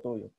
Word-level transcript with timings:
tuyo. 0.00 0.30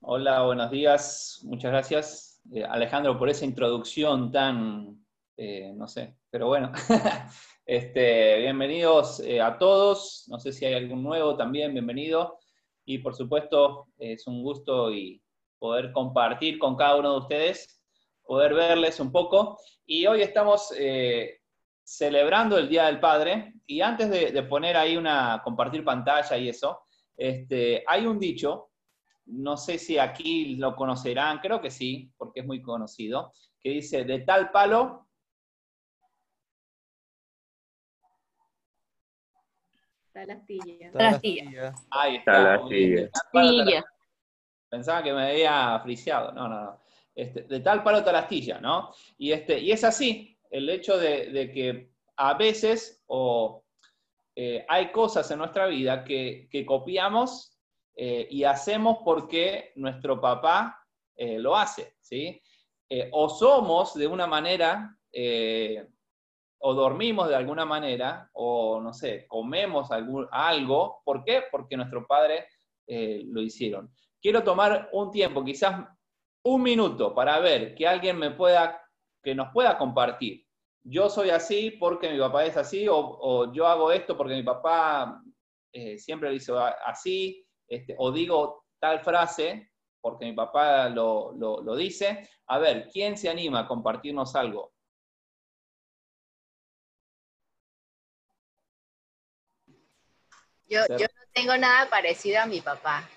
Hola, 0.00 0.42
buenos 0.42 0.70
días. 0.70 1.40
Muchas 1.44 1.70
gracias, 1.70 2.40
eh, 2.52 2.64
Alejandro, 2.64 3.18
por 3.18 3.28
esa 3.28 3.44
introducción 3.44 4.32
tan, 4.32 5.04
eh, 5.36 5.72
no 5.74 5.86
sé, 5.86 6.16
pero 6.30 6.46
bueno. 6.46 6.72
este, 7.66 8.38
bienvenidos 8.38 9.20
eh, 9.20 9.40
a 9.40 9.58
todos. 9.58 10.24
No 10.28 10.38
sé 10.40 10.52
si 10.52 10.64
hay 10.64 10.74
algún 10.74 11.02
nuevo 11.02 11.36
también, 11.36 11.72
bienvenido. 11.72 12.38
Y 12.84 12.98
por 12.98 13.14
supuesto, 13.14 13.88
es 13.98 14.26
un 14.26 14.42
gusto 14.42 14.90
y 14.90 15.22
poder 15.58 15.92
compartir 15.92 16.58
con 16.58 16.74
cada 16.74 16.96
uno 16.96 17.12
de 17.12 17.18
ustedes, 17.18 17.80
poder 18.24 18.54
verles 18.54 18.98
un 18.98 19.12
poco. 19.12 19.58
Y 19.86 20.06
hoy 20.06 20.22
estamos 20.22 20.74
celebrando 21.84 22.58
el 22.58 22.68
Día 22.68 22.86
del 22.86 22.98
Padre. 22.98 23.54
Y 23.66 23.82
antes 23.82 24.10
de, 24.10 24.32
de 24.32 24.42
poner 24.42 24.76
ahí 24.76 24.96
una, 24.96 25.40
compartir 25.44 25.84
pantalla 25.84 26.36
y 26.36 26.48
eso, 26.48 26.82
este, 27.16 27.84
hay 27.86 28.06
un 28.06 28.18
dicho, 28.18 28.70
no 29.26 29.56
sé 29.56 29.78
si 29.78 29.98
aquí 29.98 30.56
lo 30.56 30.74
conocerán, 30.74 31.38
creo 31.38 31.60
que 31.60 31.70
sí, 31.70 32.10
porque 32.16 32.40
es 32.40 32.46
muy 32.46 32.60
conocido, 32.62 33.32
que 33.60 33.70
dice, 33.70 34.04
de 34.04 34.20
tal 34.20 34.50
palo... 34.50 35.08
Talastilla. 40.12 40.92
Talastilla. 40.92 41.74
Ahí 41.90 42.16
está. 42.16 42.32
Talastilla. 42.32 43.10
Talastilla. 43.32 43.84
Pensaba 44.68 45.02
que 45.02 45.12
me 45.12 45.30
había 45.30 45.80
friseado. 45.80 46.32
No, 46.32 46.48
no, 46.48 46.64
no. 46.64 46.80
Este, 47.14 47.42
de 47.42 47.60
tal 47.60 47.82
palo 47.82 48.02
talastilla, 48.04 48.60
¿no? 48.60 48.92
Y, 49.18 49.32
este, 49.32 49.58
y 49.58 49.70
es 49.70 49.84
así, 49.84 50.38
el 50.50 50.68
hecho 50.68 50.98
de, 50.98 51.30
de 51.30 51.50
que 51.50 51.92
a 52.16 52.34
veces, 52.34 53.02
o 53.06 53.61
eh, 54.34 54.64
hay 54.68 54.90
cosas 54.90 55.30
en 55.30 55.38
nuestra 55.38 55.66
vida 55.66 56.04
que, 56.04 56.48
copiamos 56.66 57.58
eh, 57.94 58.26
y 58.30 58.44
hacemos 58.44 58.98
porque 59.04 59.72
nuestro 59.76 60.20
papá 60.20 60.78
eh, 61.16 61.38
lo 61.38 61.56
hace, 61.56 61.96
¿sí? 62.00 62.40
o 63.12 63.30
somos 63.30 63.94
de 63.94 64.06
una 64.06 64.26
manera, 64.26 64.98
o 66.58 66.74
dormimos 66.74 67.26
de 67.26 67.34
alguna 67.34 67.64
manera, 67.64 68.28
o 68.34 68.82
no 68.82 68.92
sé, 68.92 69.26
comemos 69.26 69.88
algo, 70.30 71.00
¿por 71.02 71.24
qué? 71.24 71.44
Porque 71.50 71.74
nuestro 71.74 72.06
padre 72.06 72.48
lo 72.86 73.40
hicieron. 73.40 73.90
Quiero 74.20 74.44
tomar 74.44 74.90
un 74.92 75.10
tiempo, 75.10 75.42
quizás 75.42 75.88
un 76.42 76.62
minuto, 76.62 77.14
para 77.14 77.38
ver 77.38 77.74
que 77.74 77.88
alguien 77.88 78.18
me 78.18 78.32
pueda, 78.32 78.82
que 79.22 79.34
nos 79.34 79.50
pueda 79.54 79.78
compartir 79.78 80.44
yo 80.84 81.08
soy 81.08 81.30
así 81.30 81.70
porque 81.72 82.10
mi 82.10 82.18
papá 82.18 82.44
es 82.44 82.56
así, 82.56 82.86
o, 82.88 83.52
yo 83.52 83.66
hago 83.66 83.92
esto 83.92 84.16
porque 84.16 84.34
mi 84.34 84.42
papá 84.42 85.22
eh, 85.72 85.98
siempre 85.98 86.30
lo 86.30 86.34
hizo 86.34 86.58
así, 86.58 87.46
este, 87.68 87.94
o 87.98 88.10
digo 88.10 88.64
tal 88.78 89.00
frase 89.00 89.70
porque 90.00 90.24
mi 90.24 90.32
papá 90.32 90.88
lo, 90.88 91.76
dice. 91.76 92.28
A 92.48 92.58
ver, 92.58 92.88
¿quién 92.92 93.16
se 93.16 93.30
anima 93.30 93.60
a 93.60 93.68
compartirnos 93.68 94.34
algo? 94.34 94.72
Yo, 100.66 100.80
yo 100.88 101.06
no 101.06 101.22
tengo 101.32 101.56
nada 101.56 101.88
parecido 101.88 102.40
a 102.40 102.46
mi 102.46 102.60
papá. 102.60 103.08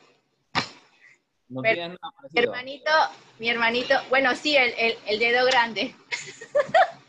No 1.47 1.61
tienes 1.61 1.89
nada 1.89 2.13
parecido. 2.15 2.29
Mi 2.33 2.43
hermanito, 2.43 2.91
mi 3.39 3.49
hermanito, 3.49 3.95
bueno, 4.09 4.35
sí, 4.35 4.55
el, 4.55 4.95
el 5.07 5.19
dedo 5.19 5.45
grande. 5.45 5.95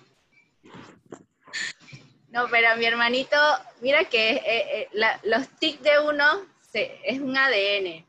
No, 2.37 2.49
pero 2.51 2.77
mi 2.77 2.85
hermanito, 2.85 3.39
mira 3.81 4.05
que 4.05 4.33
eh, 4.33 4.43
eh, 4.45 4.89
los 5.23 5.49
tics 5.59 5.83
de 5.83 6.01
uno 6.01 6.45
es 6.75 7.19
un 7.19 7.35
ADN, 7.35 8.05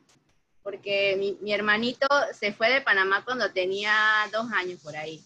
porque 0.64 1.38
mi, 1.39 1.53
hermanito 1.53 2.06
se 2.34 2.52
fue 2.52 2.69
de 2.69 2.81
Panamá 2.81 3.23
cuando 3.23 3.53
tenía 3.53 4.28
dos 4.34 4.52
años 4.52 4.81
por 4.81 4.97
ahí, 4.97 5.23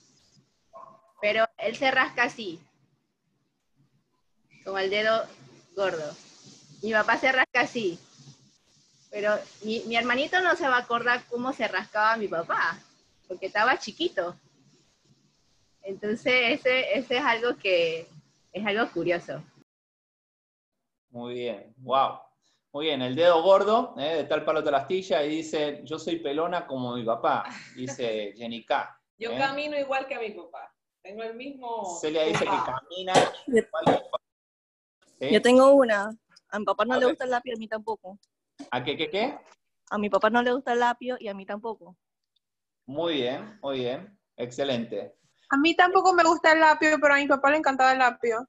pero 1.19 1.47
él 1.57 1.75
se 1.75 1.89
rasca 1.89 2.25
así, 2.25 2.59
como 4.63 4.77
el 4.77 4.91
dedo 4.91 5.25
gordo. 5.75 6.15
Mi 6.83 6.91
papá 6.91 7.17
se 7.17 7.31
rasca 7.31 7.61
así, 7.61 7.97
pero 9.09 9.33
mi, 9.63 9.79
mi 9.87 9.95
hermanito 9.95 10.41
no 10.41 10.55
se 10.55 10.67
va 10.67 10.75
a 10.75 10.81
acordar 10.81 11.23
cómo 11.27 11.53
se 11.53 11.67
rascaba 11.67 12.17
mi 12.17 12.27
papá, 12.27 12.77
porque 13.27 13.47
estaba 13.47 13.79
chiquito. 13.79 14.35
Entonces, 15.81 16.59
ese, 16.59 16.99
ese 16.99 17.17
es 17.17 17.23
algo 17.23 17.57
que, 17.57 18.07
es 18.51 18.65
algo 18.65 18.91
curioso. 18.91 19.43
Muy 21.09 21.33
bien, 21.33 21.73
wow. 21.77 22.19
Muy 22.73 22.85
bien, 22.85 23.01
el 23.01 23.15
dedo 23.15 23.43
gordo, 23.43 23.93
¿eh? 23.97 24.17
de 24.17 24.23
tal 24.23 24.45
palo 24.45 24.61
de 24.61 24.71
la 24.71 24.79
astilla, 24.79 25.23
y 25.25 25.37
dice, 25.37 25.81
yo 25.83 25.99
soy 25.99 26.19
pelona 26.19 26.65
como 26.65 26.95
mi 26.95 27.03
papá, 27.03 27.43
dice 27.75 28.33
Jenny 28.37 28.63
K. 28.63 28.97
Yo 29.17 29.31
¿eh? 29.31 29.37
camino 29.37 29.77
igual 29.77 30.07
que 30.07 30.15
a 30.15 30.19
mi 30.19 30.31
papá. 30.31 30.73
Tengo 31.01 31.23
el 31.23 31.35
mismo... 31.35 31.97
Celia 31.99 32.23
dice 32.23 32.45
que 32.45 32.45
camina 32.45 33.13
Yo 35.19 35.41
tengo 35.41 35.73
una. 35.73 36.11
A 36.49 36.59
mi 36.59 36.65
papá 36.65 36.85
no 36.85 36.97
le 36.97 37.07
gusta 37.07 37.25
el 37.25 37.31
lapio, 37.31 37.55
a 37.55 37.59
mí 37.59 37.67
tampoco. 37.67 38.17
¿A 38.69 38.83
qué, 38.83 38.95
qué, 38.95 39.09
qué? 39.09 39.37
A 39.89 39.97
mi 39.97 40.09
papá 40.09 40.29
no 40.29 40.41
le 40.41 40.53
gusta 40.53 40.73
el 40.73 40.79
lapio 40.79 41.17
y 41.19 41.27
a 41.27 41.33
mí 41.33 41.45
tampoco. 41.45 41.97
Muy 42.85 43.15
bien, 43.15 43.59
muy 43.61 43.79
bien. 43.79 44.17
Excelente. 44.37 45.15
A 45.51 45.57
mí 45.57 45.75
tampoco 45.75 46.13
me 46.13 46.23
gusta 46.23 46.53
el 46.53 46.61
lapio, 46.61 46.97
pero 47.01 47.13
a 47.13 47.17
mi 47.17 47.27
papá 47.27 47.51
le 47.51 47.57
encantaba 47.57 47.91
el 47.91 47.99
lapio. 47.99 48.47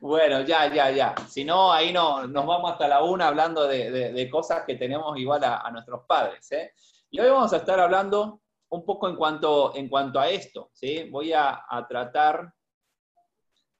Bueno, 0.00 0.42
ya, 0.42 0.72
ya, 0.72 0.88
ya. 0.90 1.14
Si 1.28 1.44
no, 1.44 1.72
ahí 1.72 1.92
no, 1.92 2.28
nos 2.28 2.46
vamos 2.46 2.70
hasta 2.70 2.86
la 2.86 3.02
una 3.02 3.26
hablando 3.26 3.66
de, 3.66 4.28
cosas 4.30 4.62
que 4.64 4.76
tenemos 4.76 5.18
igual 5.18 5.42
a, 5.42 5.68
nuestros 5.72 6.04
padres. 6.06 6.50
¿eh? 6.52 6.72
Y 7.10 7.18
hoy 7.18 7.28
vamos 7.28 7.52
a 7.52 7.56
estar 7.56 7.80
hablando 7.80 8.40
un 8.68 8.84
poco 8.84 9.08
en 9.08 9.16
cuanto, 9.16 9.74
en 9.74 9.88
cuanto 9.88 10.20
a 10.20 10.28
esto. 10.28 10.70
¿sí? 10.72 11.10
Voy 11.10 11.32
a, 11.32 11.60
tratar 11.88 12.54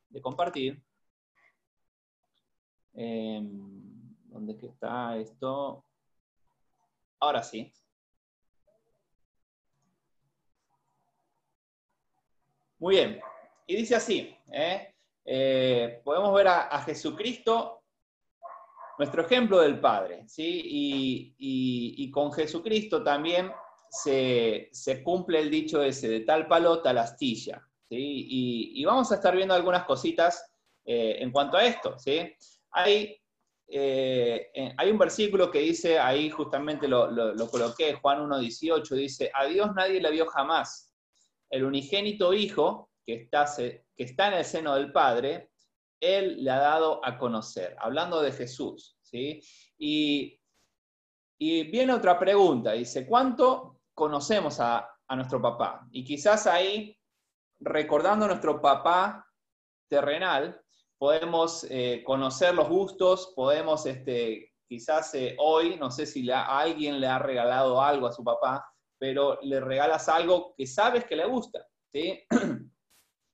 de 0.08 0.20
compartir. 0.20 0.82
Em, 2.92 3.46
¿Dónde 4.26 4.58
está 4.60 5.16
esto? 5.16 5.84
Ahora 7.20 7.44
sí. 7.44 7.72
Muy 12.80 12.96
bien. 12.96 13.20
Y 13.66 13.76
dice 13.76 13.94
así, 13.94 14.34
¿eh? 14.50 14.94
Eh, 15.24 16.00
podemos 16.02 16.34
ver 16.34 16.48
a, 16.48 16.82
Jesucristo, 16.82 17.82
nuestro 18.98 19.22
ejemplo 19.22 19.60
del 19.60 19.78
Padre, 19.78 20.26
¿sí? 20.26 20.62
Y, 21.38 22.10
con 22.10 22.32
Jesucristo 22.32 23.04
también 23.04 23.52
se, 23.90 24.70
cumple 25.04 25.40
el 25.40 25.50
dicho 25.50 25.82
ese, 25.82 26.08
de 26.08 26.20
tal 26.20 26.48
palo, 26.48 26.80
tal 26.80 26.98
astilla, 26.98 27.62
¿sí? 27.88 28.74
Y, 28.74 28.84
vamos 28.86 29.12
a 29.12 29.16
estar 29.16 29.36
viendo 29.36 29.54
algunas 29.54 29.84
cositas 29.84 30.42
eh, 30.86 31.18
en 31.20 31.30
cuanto 31.30 31.58
a 31.58 31.64
esto, 31.64 31.98
¿sí? 31.98 32.34
Hay, 32.70 33.20
un 33.68 34.98
versículo 34.98 35.50
que 35.50 35.60
dice, 35.60 35.98
ahí 35.98 36.30
justamente 36.30 36.88
lo, 36.88 37.10
lo 37.10 37.50
coloqué, 37.50 37.92
Juan 37.92 38.26
1.18, 38.26 38.88
dice, 38.96 39.30
a 39.34 39.44
Dios 39.44 39.70
nadie 39.74 40.00
le 40.00 40.10
vio 40.10 40.26
jamás 40.26 40.89
el 41.50 41.64
unigénito 41.64 42.32
Hijo, 42.32 42.90
que 43.04 43.28
está, 43.96 44.28
en 44.28 44.34
el 44.34 44.44
seno 44.44 44.74
del 44.74 44.92
Padre, 44.92 45.50
Él 46.00 46.42
le 46.42 46.50
ha 46.50 46.58
dado 46.58 47.04
a 47.04 47.18
conocer, 47.18 47.76
hablando 47.78 48.22
de 48.22 48.32
Jesús. 48.32 48.96
¿sí? 49.02 49.42
Y, 49.78 50.38
viene 51.38 51.92
otra 51.92 52.18
pregunta, 52.18 52.72
dice, 52.72 53.06
¿cuánto 53.06 53.80
conocemos 53.94 54.60
a, 54.60 54.86
nuestro 55.16 55.42
papá? 55.42 55.88
Y 55.90 56.04
quizás 56.04 56.46
ahí, 56.46 56.96
recordando 57.58 58.26
a 58.26 58.28
nuestro 58.28 58.60
papá 58.60 59.26
terrenal, 59.88 60.60
podemos 60.98 61.66
eh, 61.68 62.04
conocer 62.04 62.54
los 62.54 62.68
gustos, 62.68 63.32
podemos, 63.34 63.86
este, 63.86 64.52
quizás 64.68 65.12
eh, 65.14 65.34
hoy, 65.40 65.76
no 65.76 65.90
sé 65.90 66.06
si 66.06 66.30
alguien 66.30 67.00
le 67.00 67.08
ha 67.08 67.18
regalado 67.18 67.82
algo 67.82 68.06
a 68.06 68.12
su 68.12 68.22
papá, 68.22 68.69
pero 69.00 69.38
le 69.40 69.60
regalas 69.60 70.10
algo 70.10 70.54
que 70.54 70.66
sabes 70.66 71.06
que 71.06 71.16
le 71.16 71.24
gusta, 71.24 71.66
¿sí? 71.90 72.22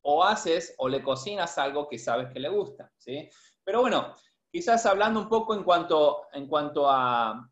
o 0.02 0.22
haces 0.22 0.76
o 0.78 0.88
le 0.88 1.02
cocinas 1.02 1.58
algo 1.58 1.88
que 1.88 1.98
sabes 1.98 2.32
que 2.32 2.38
le 2.38 2.48
gusta, 2.48 2.92
¿sí? 2.96 3.28
Pero 3.64 3.80
bueno, 3.80 4.14
quizás 4.48 4.86
hablando 4.86 5.18
un 5.18 5.28
poco 5.28 5.56
en 5.56 5.64
cuanto, 5.64 6.28
en 6.32 6.46
cuanto 6.46 6.88
a, 6.88 7.50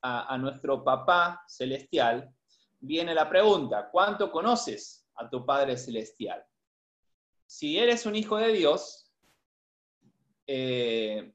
a, 0.00 0.38
nuestro 0.38 0.84
papá 0.84 1.42
celestial, 1.48 2.32
viene 2.78 3.12
la 3.12 3.28
pregunta, 3.28 3.88
¿cuánto 3.90 4.30
conoces 4.30 5.04
a 5.16 5.28
tu 5.28 5.44
Padre 5.44 5.76
celestial? 5.76 6.46
Si 7.46 7.76
eres 7.76 8.06
un 8.06 8.14
hijo 8.14 8.36
de 8.36 8.52
Dios, 8.52 9.12
eh, 10.46 11.34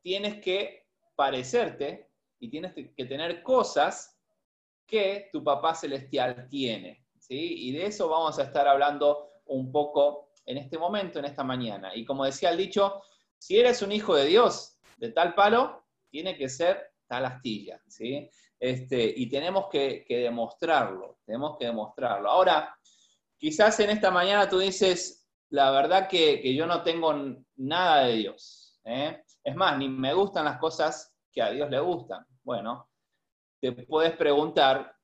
tienes 0.00 0.40
que 0.40 0.86
parecerte 1.14 2.10
y 2.38 2.48
tienes 2.48 2.72
que 2.72 3.04
tener 3.04 3.42
cosas 3.42 4.19
que 4.90 5.28
tu 5.32 5.42
papá 5.42 5.74
celestial 5.74 6.48
tiene. 6.50 7.06
¿sí? 7.18 7.68
Y 7.68 7.72
de 7.72 7.86
eso 7.86 8.08
vamos 8.08 8.38
a 8.38 8.42
estar 8.42 8.66
hablando 8.68 9.30
un 9.46 9.70
poco 9.72 10.32
en 10.44 10.58
este 10.58 10.76
momento, 10.76 11.18
en 11.18 11.26
esta 11.26 11.44
mañana. 11.44 11.94
Y 11.94 12.04
como 12.04 12.24
decía 12.24 12.50
el 12.50 12.58
dicho, 12.58 13.02
si 13.38 13.58
eres 13.58 13.80
un 13.82 13.92
hijo 13.92 14.14
de 14.14 14.26
Dios 14.26 14.78
de 14.98 15.12
tal 15.12 15.34
palo, 15.34 15.86
tiene 16.10 16.36
que 16.36 16.48
ser 16.48 16.90
la 17.18 17.28
astilla, 17.28 17.80
¿sí? 17.88 18.30
Este, 18.58 19.12
y 19.16 19.28
tenemos 19.28 19.66
que, 19.68 20.04
demostrarlo, 20.08 21.18
tenemos 21.24 21.56
que 21.58 21.64
demostrarlo. 21.66 22.30
Ahora, 22.30 22.76
quizás 23.36 23.80
en 23.80 23.90
esta 23.90 24.10
mañana 24.10 24.48
tú 24.48 24.58
dices, 24.58 25.26
la 25.48 25.70
verdad 25.70 26.08
que, 26.08 26.40
que 26.40 26.54
yo 26.54 26.66
no 26.66 26.82
tengo 26.82 27.12
nada 27.56 28.04
de 28.04 28.16
Dios. 28.16 28.78
¿eh? 28.84 29.24
Es 29.42 29.56
más, 29.56 29.78
ni 29.78 29.88
me 29.88 30.12
gustan 30.12 30.44
las 30.44 30.58
cosas 30.58 31.16
que 31.32 31.42
a 31.42 31.50
Dios 31.50 31.70
le 31.70 31.80
gustan. 31.80 32.24
Bueno, 32.44 32.89
te 33.60 33.72
puedes 33.72 34.16
preguntar 34.16 34.94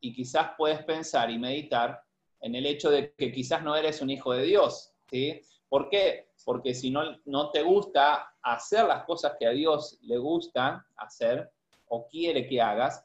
y 0.00 0.14
quizás 0.14 0.50
puedes 0.56 0.84
pensar 0.84 1.30
y 1.30 1.38
meditar 1.38 2.02
en 2.40 2.54
el 2.54 2.66
hecho 2.66 2.90
de 2.90 3.14
que 3.14 3.32
quizás 3.32 3.62
no 3.62 3.74
eres 3.74 4.02
un 4.02 4.10
hijo 4.10 4.32
de 4.32 4.44
Dios. 4.44 4.92
¿sí? 5.10 5.40
¿Por 5.68 5.88
qué? 5.88 6.28
Porque 6.44 6.74
si 6.74 6.90
no, 6.90 7.02
no 7.24 7.50
te 7.50 7.62
gusta 7.62 8.34
hacer 8.42 8.84
las 8.86 9.04
cosas 9.04 9.34
que 9.38 9.46
a 9.46 9.50
Dios 9.50 9.98
le 10.02 10.18
gusta 10.18 10.86
hacer 10.96 11.50
o 11.88 12.06
quiere 12.06 12.46
que 12.46 12.60
hagas, 12.60 13.04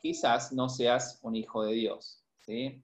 quizás 0.00 0.52
no 0.52 0.68
seas 0.68 1.18
un 1.22 1.34
hijo 1.34 1.64
de 1.64 1.72
Dios. 1.72 2.22
¿sí? 2.38 2.82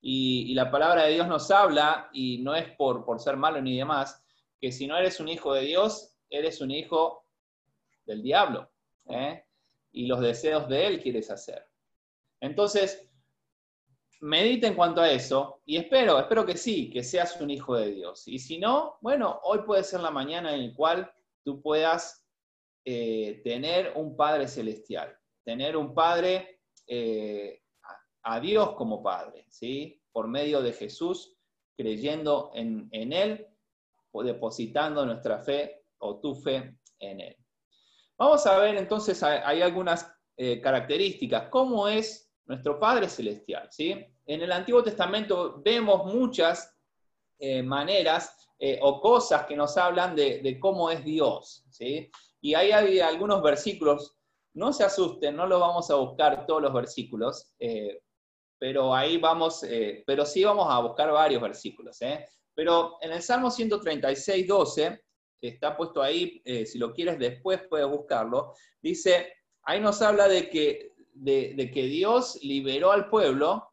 Y, 0.00 0.46
y 0.50 0.54
la 0.54 0.70
palabra 0.70 1.04
de 1.04 1.14
Dios 1.14 1.26
nos 1.26 1.50
habla, 1.50 2.08
y 2.12 2.38
no 2.38 2.54
es 2.54 2.70
por, 2.76 3.04
por 3.04 3.20
ser 3.20 3.36
malo 3.36 3.60
ni 3.60 3.76
demás, 3.76 4.22
que 4.60 4.72
si 4.72 4.86
no 4.86 4.96
eres 4.96 5.20
un 5.20 5.28
hijo 5.28 5.52
de 5.52 5.62
Dios, 5.62 6.14
eres 6.30 6.60
un 6.60 6.70
hijo 6.70 7.26
del 8.06 8.22
diablo. 8.22 8.70
¿eh? 9.08 9.44
Y 9.92 10.06
los 10.06 10.20
deseos 10.20 10.68
de 10.68 10.86
él 10.86 11.02
quieres 11.02 11.30
hacer. 11.30 11.66
Entonces, 12.40 13.08
medita 14.20 14.66
en 14.66 14.74
cuanto 14.74 15.00
a 15.00 15.10
eso 15.10 15.62
y 15.64 15.76
espero, 15.76 16.18
espero 16.18 16.44
que 16.44 16.56
sí, 16.56 16.90
que 16.90 17.02
seas 17.02 17.40
un 17.40 17.50
hijo 17.50 17.76
de 17.76 17.92
Dios. 17.92 18.26
Y 18.28 18.38
si 18.38 18.58
no, 18.58 18.98
bueno, 19.00 19.40
hoy 19.44 19.60
puede 19.66 19.82
ser 19.82 20.00
la 20.00 20.10
mañana 20.10 20.54
en 20.54 20.68
la 20.68 20.74
cual 20.74 21.12
tú 21.44 21.60
puedas 21.60 22.26
eh, 22.84 23.40
tener 23.44 23.92
un 23.96 24.16
Padre 24.16 24.46
celestial, 24.48 25.16
tener 25.44 25.76
un 25.76 25.94
Padre, 25.94 26.60
eh, 26.86 27.62
a 28.22 28.40
Dios 28.40 28.74
como 28.74 29.02
Padre, 29.02 29.46
¿sí? 29.48 30.02
Por 30.12 30.28
medio 30.28 30.60
de 30.60 30.72
Jesús, 30.72 31.36
creyendo 31.76 32.50
en, 32.54 32.88
en 32.92 33.12
Él, 33.12 33.46
o 34.12 34.22
depositando 34.22 35.06
nuestra 35.06 35.38
fe 35.38 35.84
o 35.98 36.20
tu 36.20 36.34
fe 36.34 36.76
en 36.98 37.20
Él. 37.20 37.36
Vamos 38.20 38.46
a 38.46 38.58
ver 38.58 38.76
entonces, 38.76 39.22
hay 39.22 39.62
algunas 39.62 40.14
eh, 40.36 40.60
características. 40.60 41.48
¿Cómo 41.48 41.88
es 41.88 42.30
nuestro 42.44 42.78
Padre 42.78 43.08
Celestial? 43.08 43.66
¿sí? 43.70 43.96
En 44.26 44.42
el 44.42 44.52
Antiguo 44.52 44.82
Testamento 44.82 45.62
vemos 45.64 46.04
muchas 46.04 46.76
eh, 47.38 47.62
maneras 47.62 48.46
eh, 48.58 48.78
o 48.82 49.00
cosas 49.00 49.46
que 49.46 49.56
nos 49.56 49.74
hablan 49.78 50.14
de, 50.14 50.58
cómo 50.60 50.90
es 50.90 51.02
Dios. 51.02 51.64
¿sí? 51.70 52.10
Y 52.42 52.52
ahí 52.52 52.72
hay 52.72 53.00
algunos 53.00 53.42
versículos, 53.42 54.18
no 54.52 54.74
se 54.74 54.84
asusten, 54.84 55.34
no 55.34 55.46
los 55.46 55.58
vamos 55.58 55.90
a 55.90 55.94
buscar 55.94 56.44
todos 56.44 56.60
los 56.60 56.74
versículos, 56.74 57.54
pero 58.58 58.94
ahí 58.94 59.16
vamos, 59.16 59.64
pero 60.06 60.26
sí 60.26 60.44
vamos 60.44 60.66
a 60.68 60.78
buscar 60.80 61.10
varios 61.10 61.40
versículos. 61.40 61.98
Pero 62.54 62.98
en 63.00 63.12
el 63.12 63.22
Salmo 63.22 63.50
136, 63.50 64.46
12, 64.46 64.88
que 64.90 65.00
está 65.48 65.76
puesto 65.76 66.02
ahí, 66.02 66.42
eh, 66.44 66.66
si 66.66 66.78
lo 66.78 66.92
quieres 66.92 67.18
después 67.18 67.62
puedes 67.68 67.88
buscarlo, 67.88 68.54
dice, 68.82 69.32
ahí 69.62 69.80
nos 69.80 70.02
habla 70.02 70.28
de 70.28 70.50
que, 70.50 70.92
de, 71.14 71.70
que 71.72 71.84
Dios 71.84 72.38
liberó 72.42 72.92
al 72.92 73.08
pueblo 73.08 73.72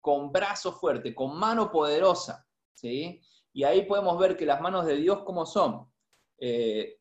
con 0.00 0.32
brazo 0.32 0.72
fuerte, 0.72 1.14
con 1.14 1.36
mano 1.36 1.70
poderosa, 1.70 2.46
¿sí? 2.72 3.20
Y 3.52 3.64
ahí 3.64 3.82
podemos 3.82 4.18
ver 4.18 4.36
que 4.36 4.46
las 4.46 4.60
manos 4.60 4.86
de 4.86 4.96
Dios, 4.96 5.22
¿cómo 5.24 5.44
son? 5.44 5.90
Eh, 6.38 6.98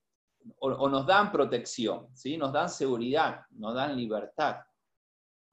o, 0.59 0.89
nos 0.89 1.05
dan 1.05 1.31
protección, 1.31 2.07
¿sí? 2.15 2.37
Nos 2.37 2.51
dan 2.51 2.69
seguridad, 2.69 3.41
nos 3.51 3.75
dan 3.75 3.95
libertad. 3.95 4.57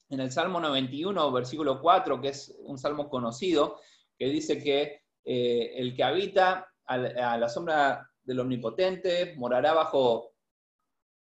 En 0.08 0.20
el 0.20 0.30
Salmo 0.30 0.60
91, 0.60 1.32
versículo 1.32 1.80
4, 1.80 2.20
que 2.20 2.28
es 2.28 2.56
un 2.60 2.78
salmo 2.78 3.08
conocido, 3.08 3.80
que 4.16 4.26
dice 4.26 4.62
que 4.62 5.02
eh, 5.24 5.72
el 5.76 5.94
que 5.94 6.04
habita 6.04 6.68
a 6.86 7.38
la 7.38 7.48
sombra 7.48 8.13
del 8.24 8.40
Omnipotente, 8.40 9.34
morará 9.36 9.72
bajo, 9.72 10.32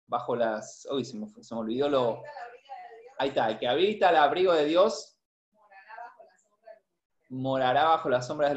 bajo 0.07 0.37
las... 0.37 0.87
Uy, 0.91 1.05
se 1.05 1.17
me, 1.17 1.29
se 1.29 1.55
me 1.55 1.61
olvidó 1.61 1.89
lo... 1.89 2.23
Ahí 3.19 3.29
está, 3.29 3.51
el 3.51 3.59
que 3.59 3.69
habita 3.69 4.09
al 4.09 4.17
abrigo 4.17 4.53
de 4.53 4.65
Dios 4.65 5.21
morará 7.31 7.85
bajo 7.85 8.09
las 8.11 8.27
sombras 8.27 8.55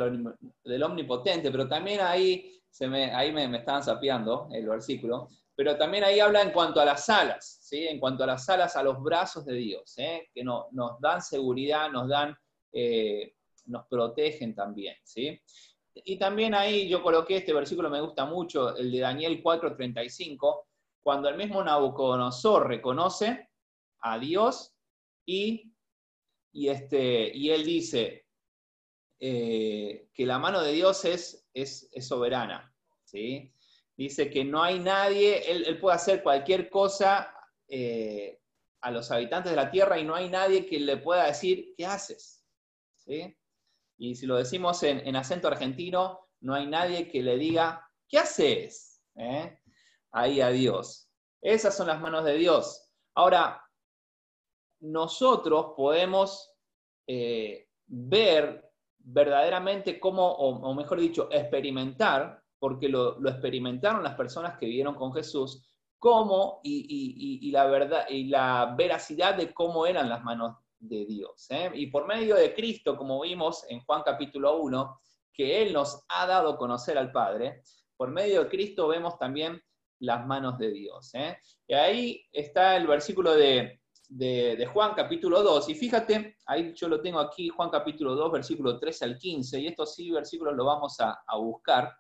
del, 0.64 0.84
Omnipotente, 0.84 1.52
pero 1.52 1.68
también 1.68 2.02
ahí, 2.02 2.60
se 2.70 2.88
me, 2.88 3.14
ahí 3.14 3.32
me, 3.32 3.56
estaban 3.58 3.84
sapeando 3.84 4.50
el 4.52 4.68
versículo, 4.68 5.30
pero 5.56 5.78
también 5.78 6.04
ahí 6.04 6.20
habla 6.20 6.42
en 6.42 6.52
cuanto 6.52 6.82
a 6.82 6.86
las 6.86 7.08
alas, 7.10 7.60
¿sí? 7.62 7.88
en 7.88 8.00
cuanto 8.00 8.24
a 8.24 8.28
las 8.28 8.50
alas, 8.50 8.76
a 8.76 8.84
los 8.84 9.02
brazos 9.02 9.46
de 9.46 9.54
Dios, 9.54 9.94
¿eh? 9.98 10.30
que 10.34 10.44
no, 10.44 10.68
nos 10.72 11.00
dan 11.00 11.22
seguridad, 11.22 11.92
nos 11.92 12.10
dan, 12.10 12.36
eh, 12.72 13.36
nos 13.68 13.86
protegen 13.88 14.56
también. 14.56 14.96
¿sí? 15.04 15.40
Y 15.96 16.18
también 16.18 16.56
ahí 16.56 16.90
yo 16.90 17.04
coloqué 17.04 17.38
este 17.38 17.54
versículo, 17.54 17.90
me 17.90 18.02
gusta 18.02 18.26
mucho, 18.26 18.76
el 18.76 18.92
de 18.92 19.00
Daniel 19.00 19.42
4:35, 19.44 20.66
cuando 21.04 21.30
el 21.30 21.38
mismo 21.38 21.64
Nabucodonosor 21.64 22.68
reconoce 22.68 23.50
a 24.00 24.18
Dios 24.18 24.74
y, 25.26 25.72
y, 26.52 26.70
este, 26.70 27.36
y 27.36 27.52
él 27.52 27.64
dice 27.64 28.26
eh, 29.20 30.10
que 30.14 30.26
la 30.26 30.40
mano 30.40 30.62
de 30.62 30.74
Dios 30.74 31.06
es, 31.06 31.48
es, 31.54 31.90
soberana. 32.02 32.74
¿sí? 33.04 33.54
Dice 33.96 34.30
que 34.30 34.44
no 34.44 34.64
hay 34.64 34.80
nadie, 34.80 35.50
él, 35.50 35.80
puede 35.80 35.96
hacer 35.96 36.24
cualquier 36.24 36.70
cosa 36.70 37.34
eh, 37.68 38.42
a 38.82 38.92
los 38.92 39.12
habitantes 39.12 39.52
de 39.52 39.56
la 39.56 39.72
tierra 39.72 40.00
y 40.00 40.04
no 40.04 40.16
hay 40.16 40.30
nadie 40.30 40.66
que 40.66 40.80
le 40.80 40.98
pueda 40.98 41.28
decir, 41.28 41.74
¿qué 41.78 41.86
haces? 41.86 42.44
¿Sí? 42.98 43.36
Y 44.04 44.16
si 44.16 44.26
lo 44.26 44.36
decimos 44.36 44.84
en, 44.84 45.16
acento 45.16 45.48
argentino, 45.48 46.28
no 46.42 46.54
hay 46.56 46.68
nadie 46.68 47.08
que 47.08 47.24
le 47.24 47.38
diga, 47.38 47.90
¿qué 48.10 48.18
haces? 48.18 49.02
¿Eh? 49.16 49.58
Ahí 50.12 50.42
a 50.42 50.50
Dios. 50.50 51.10
Esas 51.42 51.78
son 51.78 51.88
las 51.88 52.02
manos 52.02 52.26
de 52.26 52.34
Dios. 52.34 52.92
Ahora, 53.16 53.64
nosotros 54.82 55.68
podemos 55.78 56.54
eh, 57.08 57.70
ver 57.86 58.70
verdaderamente 59.00 60.02
cómo, 60.02 60.34
o, 60.34 60.74
mejor 60.74 61.00
dicho, 61.00 61.30
experimentar, 61.32 62.44
porque 62.60 62.90
lo, 62.90 63.26
experimentaron 63.26 64.04
las 64.04 64.16
personas 64.16 64.58
que 64.58 64.66
vivieron 64.66 64.96
con 64.96 65.14
Jesús, 65.14 65.66
cómo 65.98 66.60
y, 66.62 67.50
la 67.52 67.68
verdad 67.68 68.06
y 68.10 68.26
la 68.26 68.76
veracidad 68.78 69.38
de 69.38 69.54
cómo 69.54 69.86
eran 69.88 70.10
las 70.10 70.26
manos 70.26 70.58
de 70.84 71.06
Dios. 71.06 71.48
¿eh? 71.50 71.72
Y 71.74 71.88
por 71.88 72.06
medio 72.06 72.36
de 72.36 72.54
Cristo, 72.54 72.98
como 72.98 73.22
vimos 73.22 73.66
en 73.70 73.80
Juan 73.82 74.02
capítulo 74.04 74.58
1, 74.62 75.00
que 75.34 75.62
Él 75.62 75.74
nos 75.74 76.04
ha 76.10 76.28
dado 76.28 76.52
a 76.52 76.58
conocer 76.58 76.98
al 76.98 77.12
Padre, 77.12 77.64
por 77.96 78.12
medio 78.12 78.44
de 78.44 78.50
Cristo 78.50 78.88
vemos 78.88 79.18
también 79.18 79.62
las 80.00 80.26
manos 80.26 80.58
de 80.58 80.72
Dios. 80.72 81.14
¿eh? 81.14 81.38
Y 81.68 81.74
ahí 81.74 82.26
está 82.32 82.76
el 82.76 82.86
versículo 82.86 83.34
de, 83.34 83.80
Juan 84.74 84.94
capítulo 84.94 85.42
2. 85.42 85.70
Y 85.70 85.76
fíjate, 85.76 86.36
ahí 86.46 86.74
yo 86.76 86.90
lo 86.90 87.02
tengo 87.02 87.20
aquí, 87.20 87.48
Juan 87.50 87.70
capítulo 87.70 88.16
2, 88.16 88.32
versículo 88.32 88.78
13 88.78 89.06
al 89.06 89.18
15, 89.18 89.60
y 89.60 89.68
estos 89.68 89.96
sí 89.96 90.12
versículos 90.12 90.56
los 90.56 90.66
vamos 90.66 90.98
a, 91.00 91.18
buscar. 91.38 91.92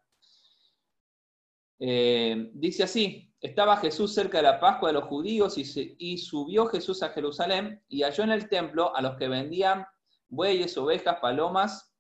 Eh, 1.80 2.52
dice 2.54 2.84
así, 2.84 3.33
estaba 3.44 3.76
Jesús 3.76 4.14
cerca 4.14 4.38
de 4.38 4.44
la 4.44 4.60
Pascua 4.60 4.88
de 4.88 4.94
los 4.94 5.04
judíos 5.04 5.58
y, 5.58 6.18
subió 6.18 6.66
Jesús 6.68 7.04
a 7.04 7.10
Jerusalén 7.10 7.84
y 7.90 8.04
halló 8.04 8.24
en 8.24 8.32
el 8.32 8.48
templo 8.48 8.96
a 8.96 9.02
los 9.02 9.18
que 9.18 9.28
vendían 9.28 9.86
bueyes, 10.30 10.78
ovejas, 10.78 11.18
palomas 11.20 11.94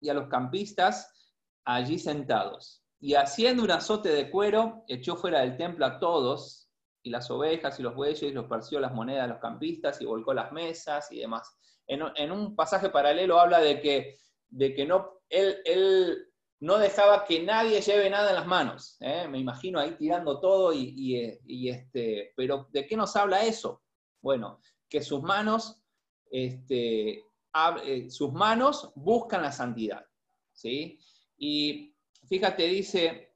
y 0.00 0.08
a 0.08 0.14
los 0.14 0.28
campistas 0.28 1.36
allí 1.66 1.98
sentados. 1.98 2.82
Y 2.98 3.14
haciendo 3.14 3.62
un 3.62 3.70
azote 3.70 4.08
de 4.08 4.30
cuero, 4.30 4.82
echó 4.88 5.16
fuera 5.16 5.40
del 5.40 5.58
templo 5.58 5.84
a 5.84 5.98
todos, 5.98 6.70
y 7.02 7.10
las 7.10 7.30
ovejas 7.30 7.78
y 7.78 7.82
los 7.82 7.94
bueyes, 7.94 8.22
y 8.22 8.32
los 8.32 8.46
parció 8.46 8.80
las 8.80 8.94
monedas 8.94 9.24
a 9.24 9.28
los 9.34 9.38
campistas, 9.38 10.00
y 10.00 10.06
volcó 10.06 10.32
las 10.32 10.50
mesas 10.50 11.12
y 11.12 11.18
demás. 11.18 11.54
En, 11.86 12.30
un 12.32 12.56
pasaje 12.56 12.88
paralelo 12.88 13.38
habla 13.38 13.60
de 13.60 13.80
que, 13.80 14.18
de 14.48 14.74
que 14.74 14.86
no, 14.86 15.20
él 15.28 16.29
no 16.60 16.78
dejaba 16.78 17.24
que 17.24 17.42
nadie 17.42 17.80
lleve 17.80 18.10
nada 18.10 18.30
en 18.30 18.36
las 18.36 18.46
manos. 18.46 18.96
¿eh? 19.00 19.26
Me 19.28 19.38
imagino 19.38 19.80
ahí 19.80 19.96
tirando 19.96 20.40
todo 20.40 20.72
y, 20.74 21.68
este, 21.68 22.32
pero 22.36 22.68
¿de 22.70 22.86
qué 22.86 22.96
nos 22.96 23.16
habla 23.16 23.44
eso? 23.44 23.82
Bueno, 24.20 24.60
que 24.88 25.02
sus 25.02 25.22
manos, 25.22 25.82
este, 26.30 27.24
eh, 27.84 28.10
sus 28.10 28.32
manos 28.32 28.92
buscan 28.94 29.42
la 29.42 29.52
santidad. 29.52 30.04
¿sí? 30.52 31.00
Y 31.38 31.96
fíjate, 32.28 32.66
dice 32.66 33.34